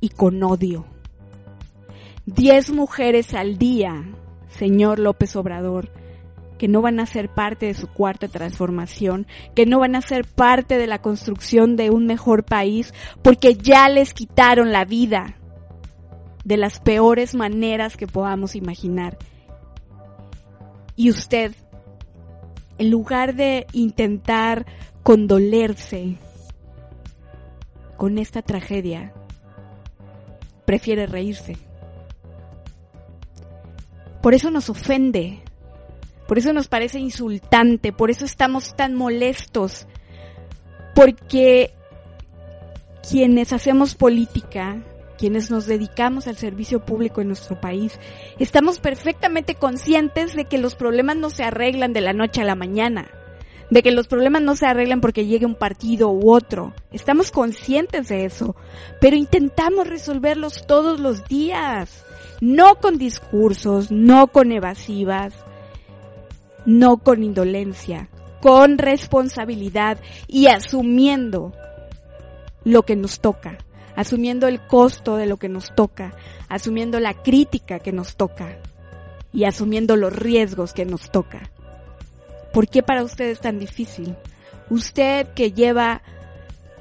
y 0.01 0.09
con 0.09 0.43
odio. 0.43 0.85
Diez 2.25 2.71
mujeres 2.71 3.33
al 3.33 3.57
día, 3.57 4.03
señor 4.49 4.99
López 4.99 5.35
Obrador, 5.35 5.89
que 6.57 6.67
no 6.67 6.81
van 6.81 6.99
a 6.99 7.05
ser 7.05 7.29
parte 7.29 7.67
de 7.67 7.73
su 7.73 7.87
cuarta 7.87 8.27
transformación, 8.27 9.25
que 9.55 9.65
no 9.65 9.79
van 9.79 9.95
a 9.95 10.01
ser 10.01 10.27
parte 10.27 10.77
de 10.77 10.85
la 10.85 11.01
construcción 11.01 11.75
de 11.75 11.89
un 11.89 12.05
mejor 12.05 12.43
país, 12.43 12.93
porque 13.23 13.55
ya 13.55 13.89
les 13.89 14.13
quitaron 14.13 14.71
la 14.71 14.85
vida 14.85 15.37
de 16.43 16.57
las 16.57 16.79
peores 16.79 17.33
maneras 17.33 17.97
que 17.97 18.07
podamos 18.07 18.55
imaginar. 18.55 19.17
Y 20.95 21.09
usted, 21.09 21.55
en 22.77 22.91
lugar 22.91 23.35
de 23.35 23.65
intentar 23.73 24.65
condolerse 25.01 26.17
con 27.97 28.19
esta 28.19 28.43
tragedia, 28.43 29.13
prefiere 30.65 31.07
reírse. 31.07 31.57
Por 34.21 34.33
eso 34.33 34.51
nos 34.51 34.69
ofende, 34.69 35.41
por 36.27 36.37
eso 36.37 36.53
nos 36.53 36.67
parece 36.67 36.99
insultante, 36.99 37.91
por 37.91 38.11
eso 38.11 38.25
estamos 38.25 38.75
tan 38.75 38.93
molestos, 38.95 39.87
porque 40.93 41.73
quienes 43.09 43.51
hacemos 43.51 43.95
política, 43.95 44.83
quienes 45.17 45.49
nos 45.49 45.65
dedicamos 45.65 46.27
al 46.27 46.37
servicio 46.37 46.85
público 46.85 47.21
en 47.21 47.27
nuestro 47.27 47.59
país, 47.59 47.99
estamos 48.39 48.79
perfectamente 48.79 49.55
conscientes 49.55 50.35
de 50.35 50.45
que 50.45 50.57
los 50.57 50.75
problemas 50.75 51.17
no 51.17 51.29
se 51.29 51.43
arreglan 51.43 51.93
de 51.93 52.01
la 52.01 52.13
noche 52.13 52.41
a 52.41 52.45
la 52.45 52.55
mañana, 52.55 53.09
de 53.71 53.81
que 53.81 53.91
los 53.91 54.07
problemas 54.07 54.43
no 54.43 54.55
se 54.55 54.67
arreglan 54.67 55.01
porque 55.01 55.25
llegue 55.25 55.47
un 55.47 55.55
partido 55.55 56.11
u 56.11 56.31
otro. 56.31 56.73
Estamos 56.91 57.31
conscientes 57.31 58.09
de 58.09 58.25
eso, 58.25 58.55
pero 58.99 59.15
intentamos 59.15 59.87
resolverlos 59.87 60.67
todos 60.67 60.99
los 60.99 61.27
días 61.27 62.05
no 62.41 62.75
con 62.75 62.97
discursos, 62.97 63.91
no 63.91 64.27
con 64.27 64.51
evasivas, 64.51 65.33
no 66.65 66.97
con 66.97 67.23
indolencia, 67.23 68.09
con 68.41 68.79
responsabilidad 68.79 69.99
y 70.27 70.47
asumiendo 70.47 71.53
lo 72.65 72.83
que 72.83 72.95
nos 72.95 73.19
toca, 73.21 73.59
asumiendo 73.95 74.47
el 74.47 74.59
costo 74.65 75.15
de 75.15 75.27
lo 75.27 75.37
que 75.37 75.49
nos 75.49 75.73
toca, 75.75 76.13
asumiendo 76.49 76.99
la 76.99 77.13
crítica 77.13 77.79
que 77.79 77.91
nos 77.91 78.15
toca 78.15 78.57
y 79.31 79.45
asumiendo 79.45 79.95
los 79.95 80.13
riesgos 80.13 80.73
que 80.73 80.85
nos 80.85 81.11
toca. 81.11 81.51
¿Por 82.53 82.67
qué 82.67 82.83
para 82.83 83.03
usted 83.03 83.25
es 83.29 83.39
tan 83.39 83.59
difícil? 83.59 84.15
Usted 84.69 85.27
que 85.33 85.51
lleva 85.51 86.01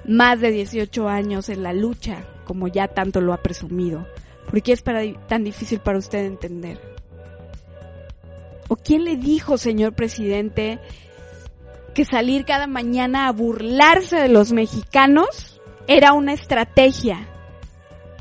más 0.05 0.41
de 0.41 0.51
18 0.51 1.09
años 1.09 1.49
en 1.49 1.63
la 1.63 1.73
lucha, 1.73 2.25
como 2.45 2.69
ya 2.69 2.89
tanto 2.89 3.21
lo 3.21 3.33
ha 3.33 3.43
presumido, 3.43 4.07
¿Por 4.51 4.63
qué 4.63 4.73
es 4.73 4.83
tan 4.83 5.45
difícil 5.45 5.79
para 5.79 5.99
usted 5.99 6.25
entender? 6.25 6.81
¿O 8.67 8.75
quién 8.75 9.05
le 9.05 9.17
dijo, 9.17 9.57
señor 9.59 9.95
presidente, 9.95 10.81
que 11.95 12.05
salir 12.05 12.45
cada 12.45 12.67
mañana 12.67 13.29
a 13.29 13.33
burlarse 13.33 14.17
de 14.17 14.29
los 14.29 14.53
mexicanos 14.53 15.61
era 15.87 16.15
una 16.15 16.33
estrategia? 16.33 17.29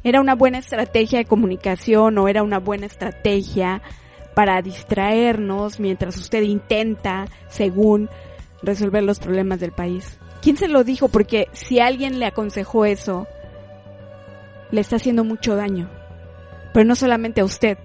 ¿Era 0.04 0.22
una 0.22 0.36
buena 0.36 0.60
estrategia 0.60 1.18
de 1.18 1.26
comunicación 1.26 2.20
o 2.20 2.28
era 2.28 2.44
una 2.44 2.60
buena 2.60 2.86
estrategia 2.86 3.82
para 4.39 4.62
distraernos 4.62 5.82
mientras 5.82 6.15
usted 6.15 6.43
intenta, 6.43 7.28
según, 7.49 8.10
resolver 8.63 9.04
los 9.04 9.19
problemas 9.19 9.60
del 9.60 9.73
país? 9.73 10.17
¿Quién 10.41 10.56
se 10.56 10.69
lo 10.69 10.86
dijo? 10.86 11.10
Porque 11.10 11.49
si 11.52 11.82
alguien 11.82 12.19
le 12.19 12.25
aconsejó 12.25 12.86
eso, 12.86 13.28
le 14.71 14.80
está 14.80 14.95
haciendo 14.95 15.25
mucho 15.25 15.58
daño 15.58 15.89
pero 16.73 16.86
no 16.86 16.95
solamente 16.95 17.41
a 17.41 17.45
usted, 17.45 17.78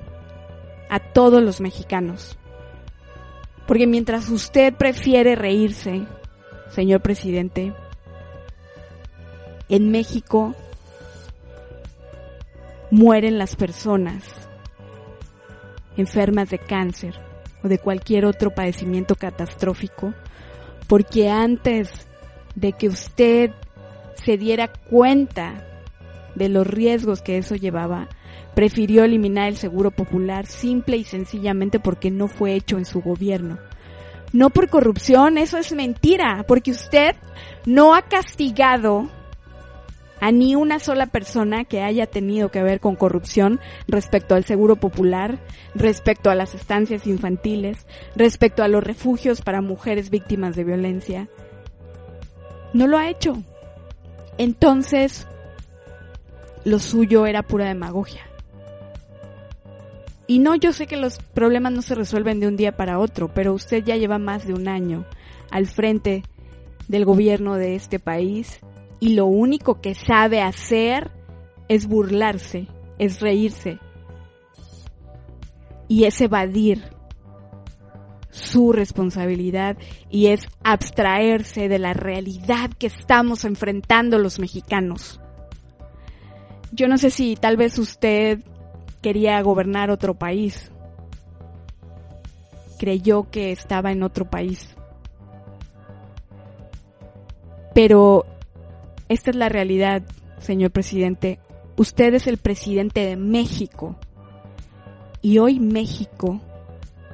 a 0.88 1.00
todos 1.00 1.42
los 1.42 1.60
mexicanos. 1.60 2.38
Porque 3.66 3.86
mientras 3.86 4.28
usted 4.28 4.74
prefiere 4.74 5.36
reírse, 5.36 6.06
señor 6.70 7.00
presidente, 7.00 7.72
en 9.68 9.90
México 9.90 10.54
mueren 12.90 13.38
las 13.38 13.56
personas 13.56 14.43
enfermas 15.96 16.50
de 16.50 16.58
cáncer 16.58 17.14
o 17.62 17.68
de 17.68 17.78
cualquier 17.78 18.26
otro 18.26 18.50
padecimiento 18.50 19.14
catastrófico, 19.14 20.14
porque 20.86 21.30
antes 21.30 21.90
de 22.54 22.72
que 22.72 22.88
usted 22.88 23.50
se 24.14 24.36
diera 24.36 24.68
cuenta 24.68 25.64
de 26.34 26.48
los 26.48 26.66
riesgos 26.66 27.22
que 27.22 27.38
eso 27.38 27.54
llevaba, 27.54 28.08
prefirió 28.54 29.04
eliminar 29.04 29.48
el 29.48 29.56
seguro 29.56 29.90
popular 29.90 30.46
simple 30.46 30.96
y 30.96 31.04
sencillamente 31.04 31.80
porque 31.80 32.10
no 32.10 32.28
fue 32.28 32.54
hecho 32.54 32.78
en 32.78 32.84
su 32.84 33.00
gobierno. 33.00 33.58
No 34.32 34.50
por 34.50 34.68
corrupción, 34.68 35.38
eso 35.38 35.58
es 35.58 35.72
mentira, 35.72 36.44
porque 36.48 36.72
usted 36.72 37.14
no 37.66 37.94
ha 37.94 38.02
castigado 38.02 39.08
a 40.24 40.32
ni 40.32 40.54
una 40.54 40.78
sola 40.78 41.04
persona 41.04 41.66
que 41.66 41.82
haya 41.82 42.06
tenido 42.06 42.50
que 42.50 42.62
ver 42.62 42.80
con 42.80 42.96
corrupción 42.96 43.60
respecto 43.86 44.34
al 44.34 44.44
seguro 44.44 44.76
popular, 44.76 45.38
respecto 45.74 46.30
a 46.30 46.34
las 46.34 46.54
estancias 46.54 47.06
infantiles, 47.06 47.86
respecto 48.16 48.62
a 48.62 48.68
los 48.68 48.82
refugios 48.82 49.42
para 49.42 49.60
mujeres 49.60 50.08
víctimas 50.08 50.56
de 50.56 50.64
violencia. 50.64 51.28
No 52.72 52.86
lo 52.86 52.96
ha 52.96 53.10
hecho. 53.10 53.42
Entonces, 54.38 55.26
lo 56.64 56.78
suyo 56.78 57.26
era 57.26 57.42
pura 57.42 57.68
demagogia. 57.68 58.22
Y 60.26 60.38
no, 60.38 60.54
yo 60.54 60.72
sé 60.72 60.86
que 60.86 60.96
los 60.96 61.18
problemas 61.18 61.74
no 61.74 61.82
se 61.82 61.94
resuelven 61.94 62.40
de 62.40 62.48
un 62.48 62.56
día 62.56 62.78
para 62.78 62.98
otro, 62.98 63.28
pero 63.28 63.52
usted 63.52 63.84
ya 63.84 63.96
lleva 63.96 64.16
más 64.16 64.46
de 64.46 64.54
un 64.54 64.68
año 64.68 65.04
al 65.50 65.66
frente 65.66 66.22
del 66.88 67.04
gobierno 67.04 67.56
de 67.56 67.74
este 67.74 67.98
país 67.98 68.58
y 69.04 69.10
lo 69.10 69.26
único 69.26 69.82
que 69.82 69.94
sabe 69.94 70.40
hacer 70.40 71.10
es 71.68 71.86
burlarse, 71.86 72.68
es 72.98 73.20
reírse 73.20 73.78
y 75.88 76.04
es 76.04 76.22
evadir 76.22 76.84
su 78.30 78.72
responsabilidad 78.72 79.76
y 80.08 80.28
es 80.28 80.48
abstraerse 80.62 81.68
de 81.68 81.78
la 81.78 81.92
realidad 81.92 82.70
que 82.78 82.86
estamos 82.86 83.44
enfrentando 83.44 84.18
los 84.18 84.38
mexicanos. 84.38 85.20
Yo 86.72 86.88
no 86.88 86.96
sé 86.96 87.10
si 87.10 87.36
tal 87.36 87.58
vez 87.58 87.78
usted 87.78 88.42
quería 89.02 89.38
gobernar 89.42 89.90
otro 89.90 90.14
país. 90.14 90.72
Creyó 92.78 93.30
que 93.30 93.52
estaba 93.52 93.92
en 93.92 94.02
otro 94.02 94.30
país. 94.30 94.74
Pero 97.74 98.24
esta 99.08 99.30
es 99.30 99.36
la 99.36 99.48
realidad, 99.48 100.02
señor 100.38 100.70
presidente. 100.70 101.38
Usted 101.76 102.14
es 102.14 102.26
el 102.26 102.38
presidente 102.38 103.06
de 103.06 103.16
México. 103.16 103.96
Y 105.20 105.38
hoy 105.38 105.58
México 105.58 106.40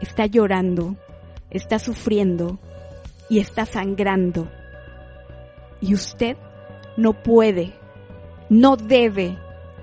está 0.00 0.26
llorando, 0.26 0.96
está 1.50 1.78
sufriendo 1.78 2.58
y 3.28 3.38
está 3.38 3.66
sangrando. 3.66 4.48
Y 5.80 5.94
usted 5.94 6.36
no 6.96 7.22
puede, 7.22 7.72
no 8.48 8.76
debe 8.76 9.38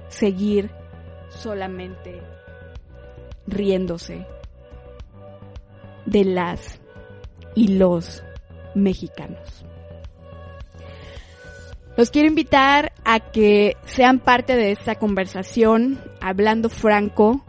seguir 0.10 0.70
solamente 1.30 2.22
riéndose 3.48 4.26
de 6.06 6.26
las 6.26 6.80
y 7.56 7.70
los 7.70 8.24
mexicanos. 8.76 9.66
Los 11.98 12.12
quiero 12.12 12.28
invitar 12.28 12.94
a 13.04 13.20
que 13.20 13.76
sean 13.86 14.20
parte 14.20 14.56
de 14.56 14.72
esta 14.72 14.96
conversación, 14.96 16.00
hablando 16.22 16.70
franco 16.70 17.44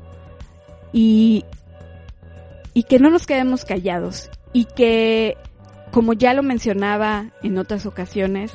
y, 0.90 1.44
y 2.72 2.84
que 2.84 2.98
no 2.98 3.10
nos 3.10 3.26
quedemos 3.26 3.66
callados 3.66 4.30
y 4.54 4.64
que, 4.64 5.36
como 5.92 6.14
ya 6.14 6.32
lo 6.32 6.42
mencionaba 6.42 7.30
en 7.42 7.58
otras 7.58 7.84
ocasiones, 7.84 8.54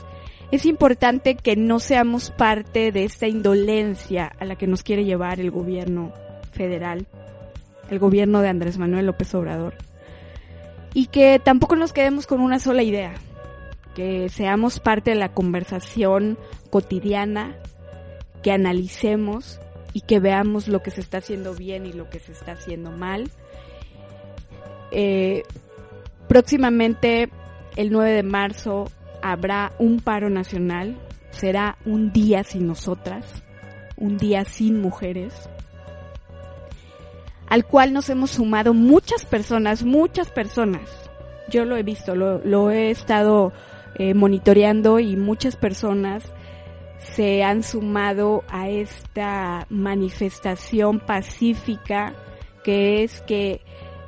es 0.52 0.66
importante 0.66 1.36
que 1.36 1.56
no 1.56 1.78
seamos 1.78 2.32
parte 2.32 2.92
de 2.92 3.04
esta 3.04 3.28
indolencia 3.28 4.32
a 4.40 4.46
la 4.46 4.56
que 4.56 4.66
nos 4.66 4.82
quiere 4.82 5.06
llevar 5.06 5.40
el 5.40 5.52
gobierno 5.52 6.12
federal, 6.54 7.06
el 7.92 8.00
gobierno 8.00 8.42
de 8.42 8.50
Andrés 8.50 8.80
Manuel 8.80 9.06
López 9.06 9.34
Obrador. 9.36 9.76
Y 10.96 11.06
que 11.08 11.38
tampoco 11.38 11.76
nos 11.76 11.94
quedemos 11.94 12.26
con 12.26 12.42
una 12.42 12.58
sola 12.58 12.82
idea, 12.82 13.14
que 13.96 14.30
seamos 14.30 14.80
parte 14.80 15.12
de 15.12 15.18
la 15.18 15.34
conversación 15.34 16.38
cotidiana, 16.70 17.56
que 18.42 18.52
analicemos 18.52 19.60
y 19.94 20.02
que 20.02 20.20
veamos 20.20 20.68
lo 20.68 20.82
que 20.82 20.92
se 20.92 21.02
está 21.02 21.20
haciendo 21.20 21.54
bien 21.54 21.86
y 21.86 21.94
lo 21.94 22.10
que 22.10 22.20
se 22.20 22.32
está 22.32 22.54
haciendo 22.54 22.92
mal. 22.92 23.30
Eh, 24.92 25.44
próximamente, 26.28 27.30
el 27.76 27.92
9 27.92 28.12
de 28.12 28.24
marzo, 28.24 28.86
habrá 29.22 29.74
un 29.80 30.00
paro 30.00 30.30
nacional, 30.30 31.00
será 31.32 31.78
un 31.86 32.12
día 32.12 32.44
sin 32.44 32.68
nosotras, 32.68 33.26
un 33.96 34.18
día 34.18 34.44
sin 34.46 34.82
mujeres, 34.82 35.50
al 37.48 37.66
cual 37.66 37.94
nos 37.94 38.10
hemos 38.10 38.32
sumado 38.32 38.74
muchas 38.74 39.26
personas, 39.26 39.84
muchas 39.84 40.30
personas. 40.30 40.90
Yo 41.50 41.66
lo 41.66 41.78
he 41.78 41.84
visto, 41.84 42.16
lo, 42.16 42.72
he 42.72 42.90
estado 42.90 43.54
eh, 43.96 44.14
monitoreando 44.14 45.00
y 45.00 45.16
muchas 45.16 45.56
personas 45.56 46.24
se 47.00 47.44
han 47.44 47.64
sumado 47.64 48.44
a 48.48 48.70
esta 48.70 49.68
manifestación 49.70 51.00
pacífica 51.00 52.14
que 52.64 53.04
es 53.04 53.22
que 53.22 53.62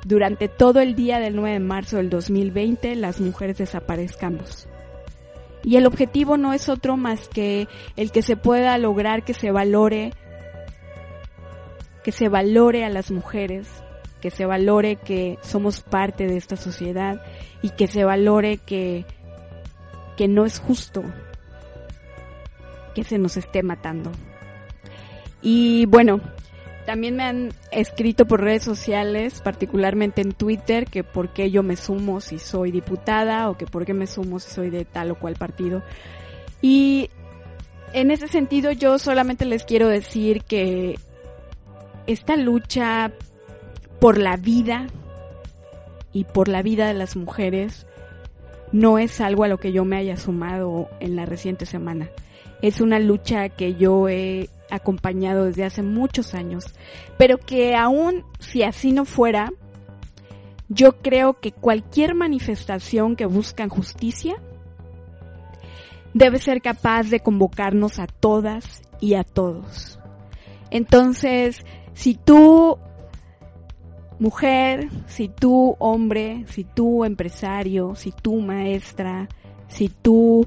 durante 0.04 0.48
todo 0.48 0.80
el 0.80 0.94
día 0.94 1.18
del 1.18 1.36
9 1.36 1.52
de 1.52 1.60
marzo 1.60 1.96
del 1.98 2.10
2020 2.10 2.94
las 2.96 3.20
mujeres 3.20 3.58
desaparezcamos. 3.58 4.68
Y 5.62 5.76
el 5.76 5.86
objetivo 5.86 6.36
no 6.36 6.52
es 6.52 6.68
otro 6.68 6.96
más 6.96 7.28
que 7.28 7.66
el 7.96 8.12
que 8.12 8.22
se 8.22 8.36
pueda 8.36 8.78
lograr 8.78 9.24
que 9.24 9.34
se 9.34 9.50
valore 9.50 10.12
que 12.04 12.12
se 12.12 12.28
valore 12.28 12.84
a 12.84 12.88
las 12.88 13.10
mujeres, 13.10 13.66
que 14.20 14.30
se 14.30 14.46
valore 14.46 14.94
que 14.94 15.38
somos 15.42 15.80
parte 15.80 16.28
de 16.28 16.36
esta 16.36 16.56
sociedad 16.56 17.20
y 17.62 17.70
que 17.70 17.88
se 17.88 18.04
valore 18.04 18.58
que 18.58 19.04
que 20.16 20.28
no 20.28 20.44
es 20.44 20.58
justo 20.58 21.04
que 22.94 23.04
se 23.04 23.18
nos 23.18 23.36
esté 23.36 23.62
matando. 23.62 24.10
Y 25.42 25.86
bueno, 25.86 26.20
también 26.86 27.16
me 27.16 27.24
han 27.24 27.52
escrito 27.70 28.26
por 28.26 28.40
redes 28.40 28.62
sociales, 28.62 29.40
particularmente 29.40 30.22
en 30.22 30.32
Twitter, 30.32 30.86
que 30.86 31.04
por 31.04 31.30
qué 31.30 31.50
yo 31.50 31.62
me 31.62 31.76
sumo 31.76 32.20
si 32.20 32.38
soy 32.38 32.70
diputada 32.70 33.50
o 33.50 33.58
que 33.58 33.66
por 33.66 33.84
qué 33.84 33.92
me 33.92 34.06
sumo 34.06 34.38
si 34.38 34.50
soy 34.50 34.70
de 34.70 34.84
tal 34.84 35.10
o 35.10 35.18
cual 35.18 35.34
partido. 35.34 35.82
Y 36.62 37.10
en 37.92 38.10
ese 38.10 38.28
sentido 38.28 38.72
yo 38.72 38.98
solamente 38.98 39.44
les 39.44 39.64
quiero 39.64 39.88
decir 39.88 40.42
que 40.42 40.98
esta 42.06 42.36
lucha 42.36 43.12
por 44.00 44.18
la 44.18 44.36
vida 44.36 44.86
y 46.12 46.24
por 46.24 46.48
la 46.48 46.62
vida 46.62 46.86
de 46.86 46.94
las 46.94 47.16
mujeres 47.16 47.86
no 48.72 48.98
es 48.98 49.20
algo 49.20 49.44
a 49.44 49.48
lo 49.48 49.58
que 49.58 49.72
yo 49.72 49.84
me 49.84 49.96
haya 49.96 50.16
sumado 50.16 50.88
en 51.00 51.16
la 51.16 51.26
reciente 51.26 51.66
semana. 51.66 52.08
Es 52.62 52.80
una 52.80 52.98
lucha 52.98 53.48
que 53.48 53.74
yo 53.74 54.08
he 54.08 54.48
acompañado 54.70 55.44
desde 55.44 55.64
hace 55.64 55.82
muchos 55.82 56.34
años, 56.34 56.74
pero 57.18 57.38
que 57.38 57.74
aún 57.74 58.24
si 58.40 58.62
así 58.62 58.92
no 58.92 59.04
fuera, 59.04 59.52
yo 60.68 60.98
creo 61.00 61.34
que 61.40 61.52
cualquier 61.52 62.14
manifestación 62.14 63.14
que 63.14 63.26
busca 63.26 63.68
justicia 63.68 64.36
debe 66.14 66.38
ser 66.38 66.62
capaz 66.62 67.04
de 67.04 67.20
convocarnos 67.20 67.98
a 67.98 68.06
todas 68.06 68.82
y 69.00 69.14
a 69.14 69.22
todos. 69.22 69.98
Entonces, 70.70 71.64
si 71.92 72.14
tú, 72.14 72.78
mujer, 74.18 74.88
si 75.06 75.28
tú, 75.28 75.76
hombre, 75.78 76.44
si 76.48 76.64
tú, 76.64 77.04
empresario, 77.04 77.94
si 77.94 78.12
tú, 78.12 78.40
maestra, 78.40 79.28
si 79.68 79.88
tú, 79.88 80.46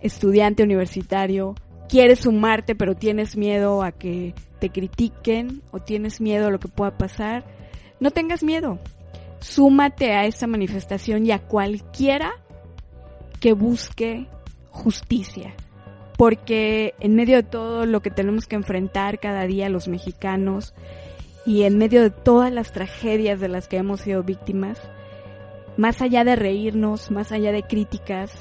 estudiante 0.00 0.62
universitario, 0.62 1.54
quieres 1.88 2.20
sumarte 2.20 2.74
pero 2.74 2.94
tienes 2.94 3.36
miedo 3.36 3.82
a 3.82 3.92
que 3.92 4.34
te 4.58 4.70
critiquen 4.70 5.62
o 5.70 5.80
tienes 5.80 6.20
miedo 6.20 6.48
a 6.48 6.50
lo 6.50 6.58
que 6.58 6.68
pueda 6.68 6.96
pasar, 6.96 7.44
no 8.00 8.10
tengas 8.10 8.42
miedo. 8.42 8.78
Súmate 9.40 10.12
a 10.12 10.24
esta 10.24 10.46
manifestación 10.46 11.26
y 11.26 11.30
a 11.30 11.40
cualquiera 11.40 12.32
que 13.40 13.52
busque 13.52 14.26
justicia. 14.70 15.54
Porque 16.16 16.94
en 17.00 17.14
medio 17.14 17.36
de 17.36 17.42
todo 17.42 17.84
lo 17.84 18.00
que 18.00 18.10
tenemos 18.10 18.46
que 18.46 18.56
enfrentar 18.56 19.20
cada 19.20 19.44
día 19.44 19.68
los 19.68 19.86
mexicanos 19.86 20.74
y 21.46 21.62
en 21.62 21.78
medio 21.78 22.02
de 22.02 22.10
todas 22.10 22.52
las 22.52 22.72
tragedias 22.72 23.40
de 23.40 23.48
las 23.48 23.68
que 23.68 23.76
hemos 23.76 24.00
sido 24.00 24.24
víctimas, 24.24 24.80
más 25.76 26.02
allá 26.02 26.24
de 26.24 26.36
reírnos, 26.36 27.10
más 27.10 27.30
allá 27.30 27.52
de 27.52 27.62
críticas, 27.62 28.32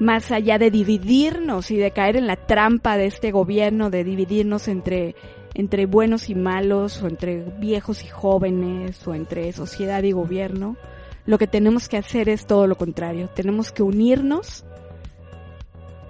más 0.00 0.32
allá 0.32 0.58
de 0.58 0.70
dividirnos 0.70 1.70
y 1.70 1.76
de 1.76 1.90
caer 1.90 2.16
en 2.16 2.26
la 2.26 2.36
trampa 2.36 2.96
de 2.96 3.06
este 3.06 3.30
gobierno, 3.30 3.90
de 3.90 4.04
dividirnos 4.04 4.68
entre, 4.68 5.14
entre 5.54 5.86
buenos 5.86 6.30
y 6.30 6.34
malos, 6.34 7.02
o 7.02 7.08
entre 7.08 7.42
viejos 7.58 8.04
y 8.04 8.08
jóvenes, 8.08 9.06
o 9.06 9.14
entre 9.14 9.52
sociedad 9.52 10.02
y 10.02 10.12
gobierno, 10.12 10.76
lo 11.26 11.38
que 11.38 11.46
tenemos 11.46 11.88
que 11.88 11.96
hacer 11.98 12.28
es 12.28 12.46
todo 12.46 12.66
lo 12.66 12.76
contrario. 12.76 13.28
Tenemos 13.34 13.72
que 13.72 13.82
unirnos 13.82 14.64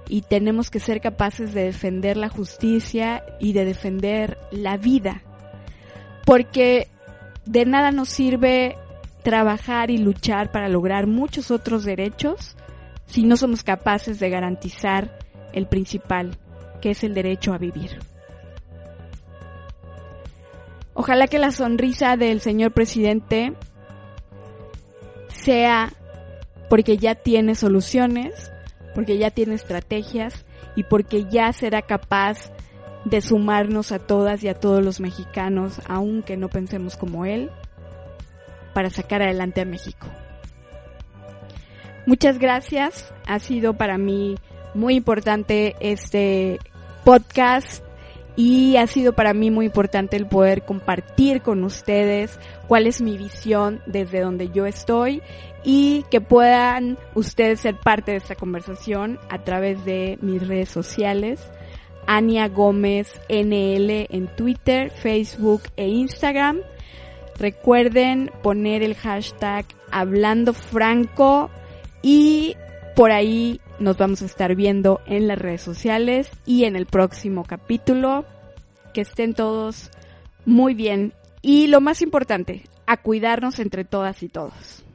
y 0.09 0.23
tenemos 0.23 0.71
que 0.71 0.79
ser 0.79 1.01
capaces 1.01 1.55
de 1.55 1.65
defender 1.65 2.17
la 2.17 2.29
justicia 2.29 3.25
y 3.41 3.53
de 3.53 3.65
defender 3.65 4.39
la 4.53 4.77
vida. 4.77 5.23
Porque 6.27 6.89
de 7.47 7.65
nada 7.65 7.93
nos 7.93 8.11
sirve 8.11 8.77
trabajar 9.23 9.91
y 9.91 9.97
luchar 9.97 10.53
para 10.53 10.69
lograr 10.69 11.07
muchos 11.07 11.51
otros 11.51 11.85
derechos 11.85 12.57
si 13.07 13.23
no 13.23 13.37
somos 13.37 13.63
capaces 13.63 14.19
de 14.19 14.29
garantizar 14.29 15.19
el 15.55 15.67
principal, 15.67 16.37
que 16.83 16.91
es 16.91 17.03
el 17.05 17.15
derecho 17.15 17.55
a 17.55 17.59
vivir. 17.59 17.99
Ojalá 20.93 21.29
que 21.29 21.39
la 21.39 21.53
sonrisa 21.53 22.17
del 22.17 22.41
señor 22.41 22.73
presidente 22.73 23.53
sea 25.29 25.93
porque 26.69 26.97
ya 26.97 27.15
tiene 27.15 27.55
soluciones, 27.55 28.51
porque 28.95 29.19
ya 29.19 29.31
tiene 29.31 29.55
estrategias 29.55 30.45
y 30.75 30.85
porque 30.85 31.27
ya 31.31 31.53
será 31.53 31.83
capaz 31.83 32.51
de 33.07 33.21
sumarnos 33.21 33.93
a 33.93 34.01
todas 34.01 34.43
y 34.43 34.49
a 34.49 34.55
todos 34.55 34.85
los 34.85 35.01
mexicanos, 35.01 35.81
aunque 35.87 36.37
no 36.37 36.49
pensemos 36.49 36.97
como 36.97 37.25
él, 37.25 37.51
para 38.75 38.91
sacar 38.91 39.23
adelante 39.23 39.61
a 39.61 39.65
México. 39.65 40.09
Muchas 42.05 42.39
gracias. 42.39 43.15
Ha 43.27 43.39
sido 43.39 43.75
para 43.75 43.97
mí 43.97 44.35
muy 44.75 44.97
importante 44.97 45.77
este 45.79 46.59
podcast 47.05 47.85
y 48.35 48.77
ha 48.77 48.89
sido 48.89 49.15
para 49.15 49.35
mí 49.35 49.53
muy 49.53 49.67
importante 49.67 50.17
el 50.17 50.27
poder 50.27 50.65
compartir 50.65 51.43
con 51.43 51.63
ustedes 51.63 52.39
cuál 52.67 52.89
es 52.89 53.01
mi 53.01 53.17
visión 53.17 53.81
desde 53.87 54.21
donde 54.21 54.51
yo 54.51 54.67
estoy 54.67 55.23
y 55.63 56.05
que 56.11 56.21
puedan 56.21 56.99
ustedes 57.15 57.61
ser 57.61 57.77
parte 57.77 58.11
de 58.11 58.19
esta 58.19 58.35
conversación 58.35 59.21
a 59.31 59.45
través 59.45 59.85
de 59.85 60.19
mis 60.21 60.47
redes 60.47 60.69
sociales. 60.69 61.41
Ania 62.07 62.49
Gómez 62.49 63.21
NL 63.29 64.07
en 64.11 64.29
Twitter, 64.37 64.91
Facebook 64.91 65.63
e 65.77 65.89
Instagram. 65.89 66.61
Recuerden 67.39 68.31
poner 68.43 68.83
el 68.83 68.95
hashtag 68.95 69.67
hablando 69.91 70.55
franco 70.55 71.51
y 72.03 72.57
por 72.95 73.11
ahí 73.11 73.61
nos 73.79 73.99
vamos 73.99 74.23
a 74.23 74.27
estar 74.27 74.55
viendo 74.55 75.01
en 75.07 75.29
las 75.29 75.39
redes 75.39 75.61
sociales 75.61 76.31
y 76.47 76.65
en 76.65 76.77
el 76.77 76.87
próximo 76.87 77.45
capítulo. 77.45 78.25
Que 78.95 79.03
estén 79.03 79.35
todos 79.35 79.91
muy 80.47 80.73
bien 80.73 81.13
y 81.43 81.67
lo 81.67 81.81
más 81.83 82.01
importante, 82.01 82.63
a 82.87 82.97
cuidarnos 82.97 83.59
entre 83.59 83.85
todas 83.85 84.23
y 84.23 84.29
todos. 84.29 84.86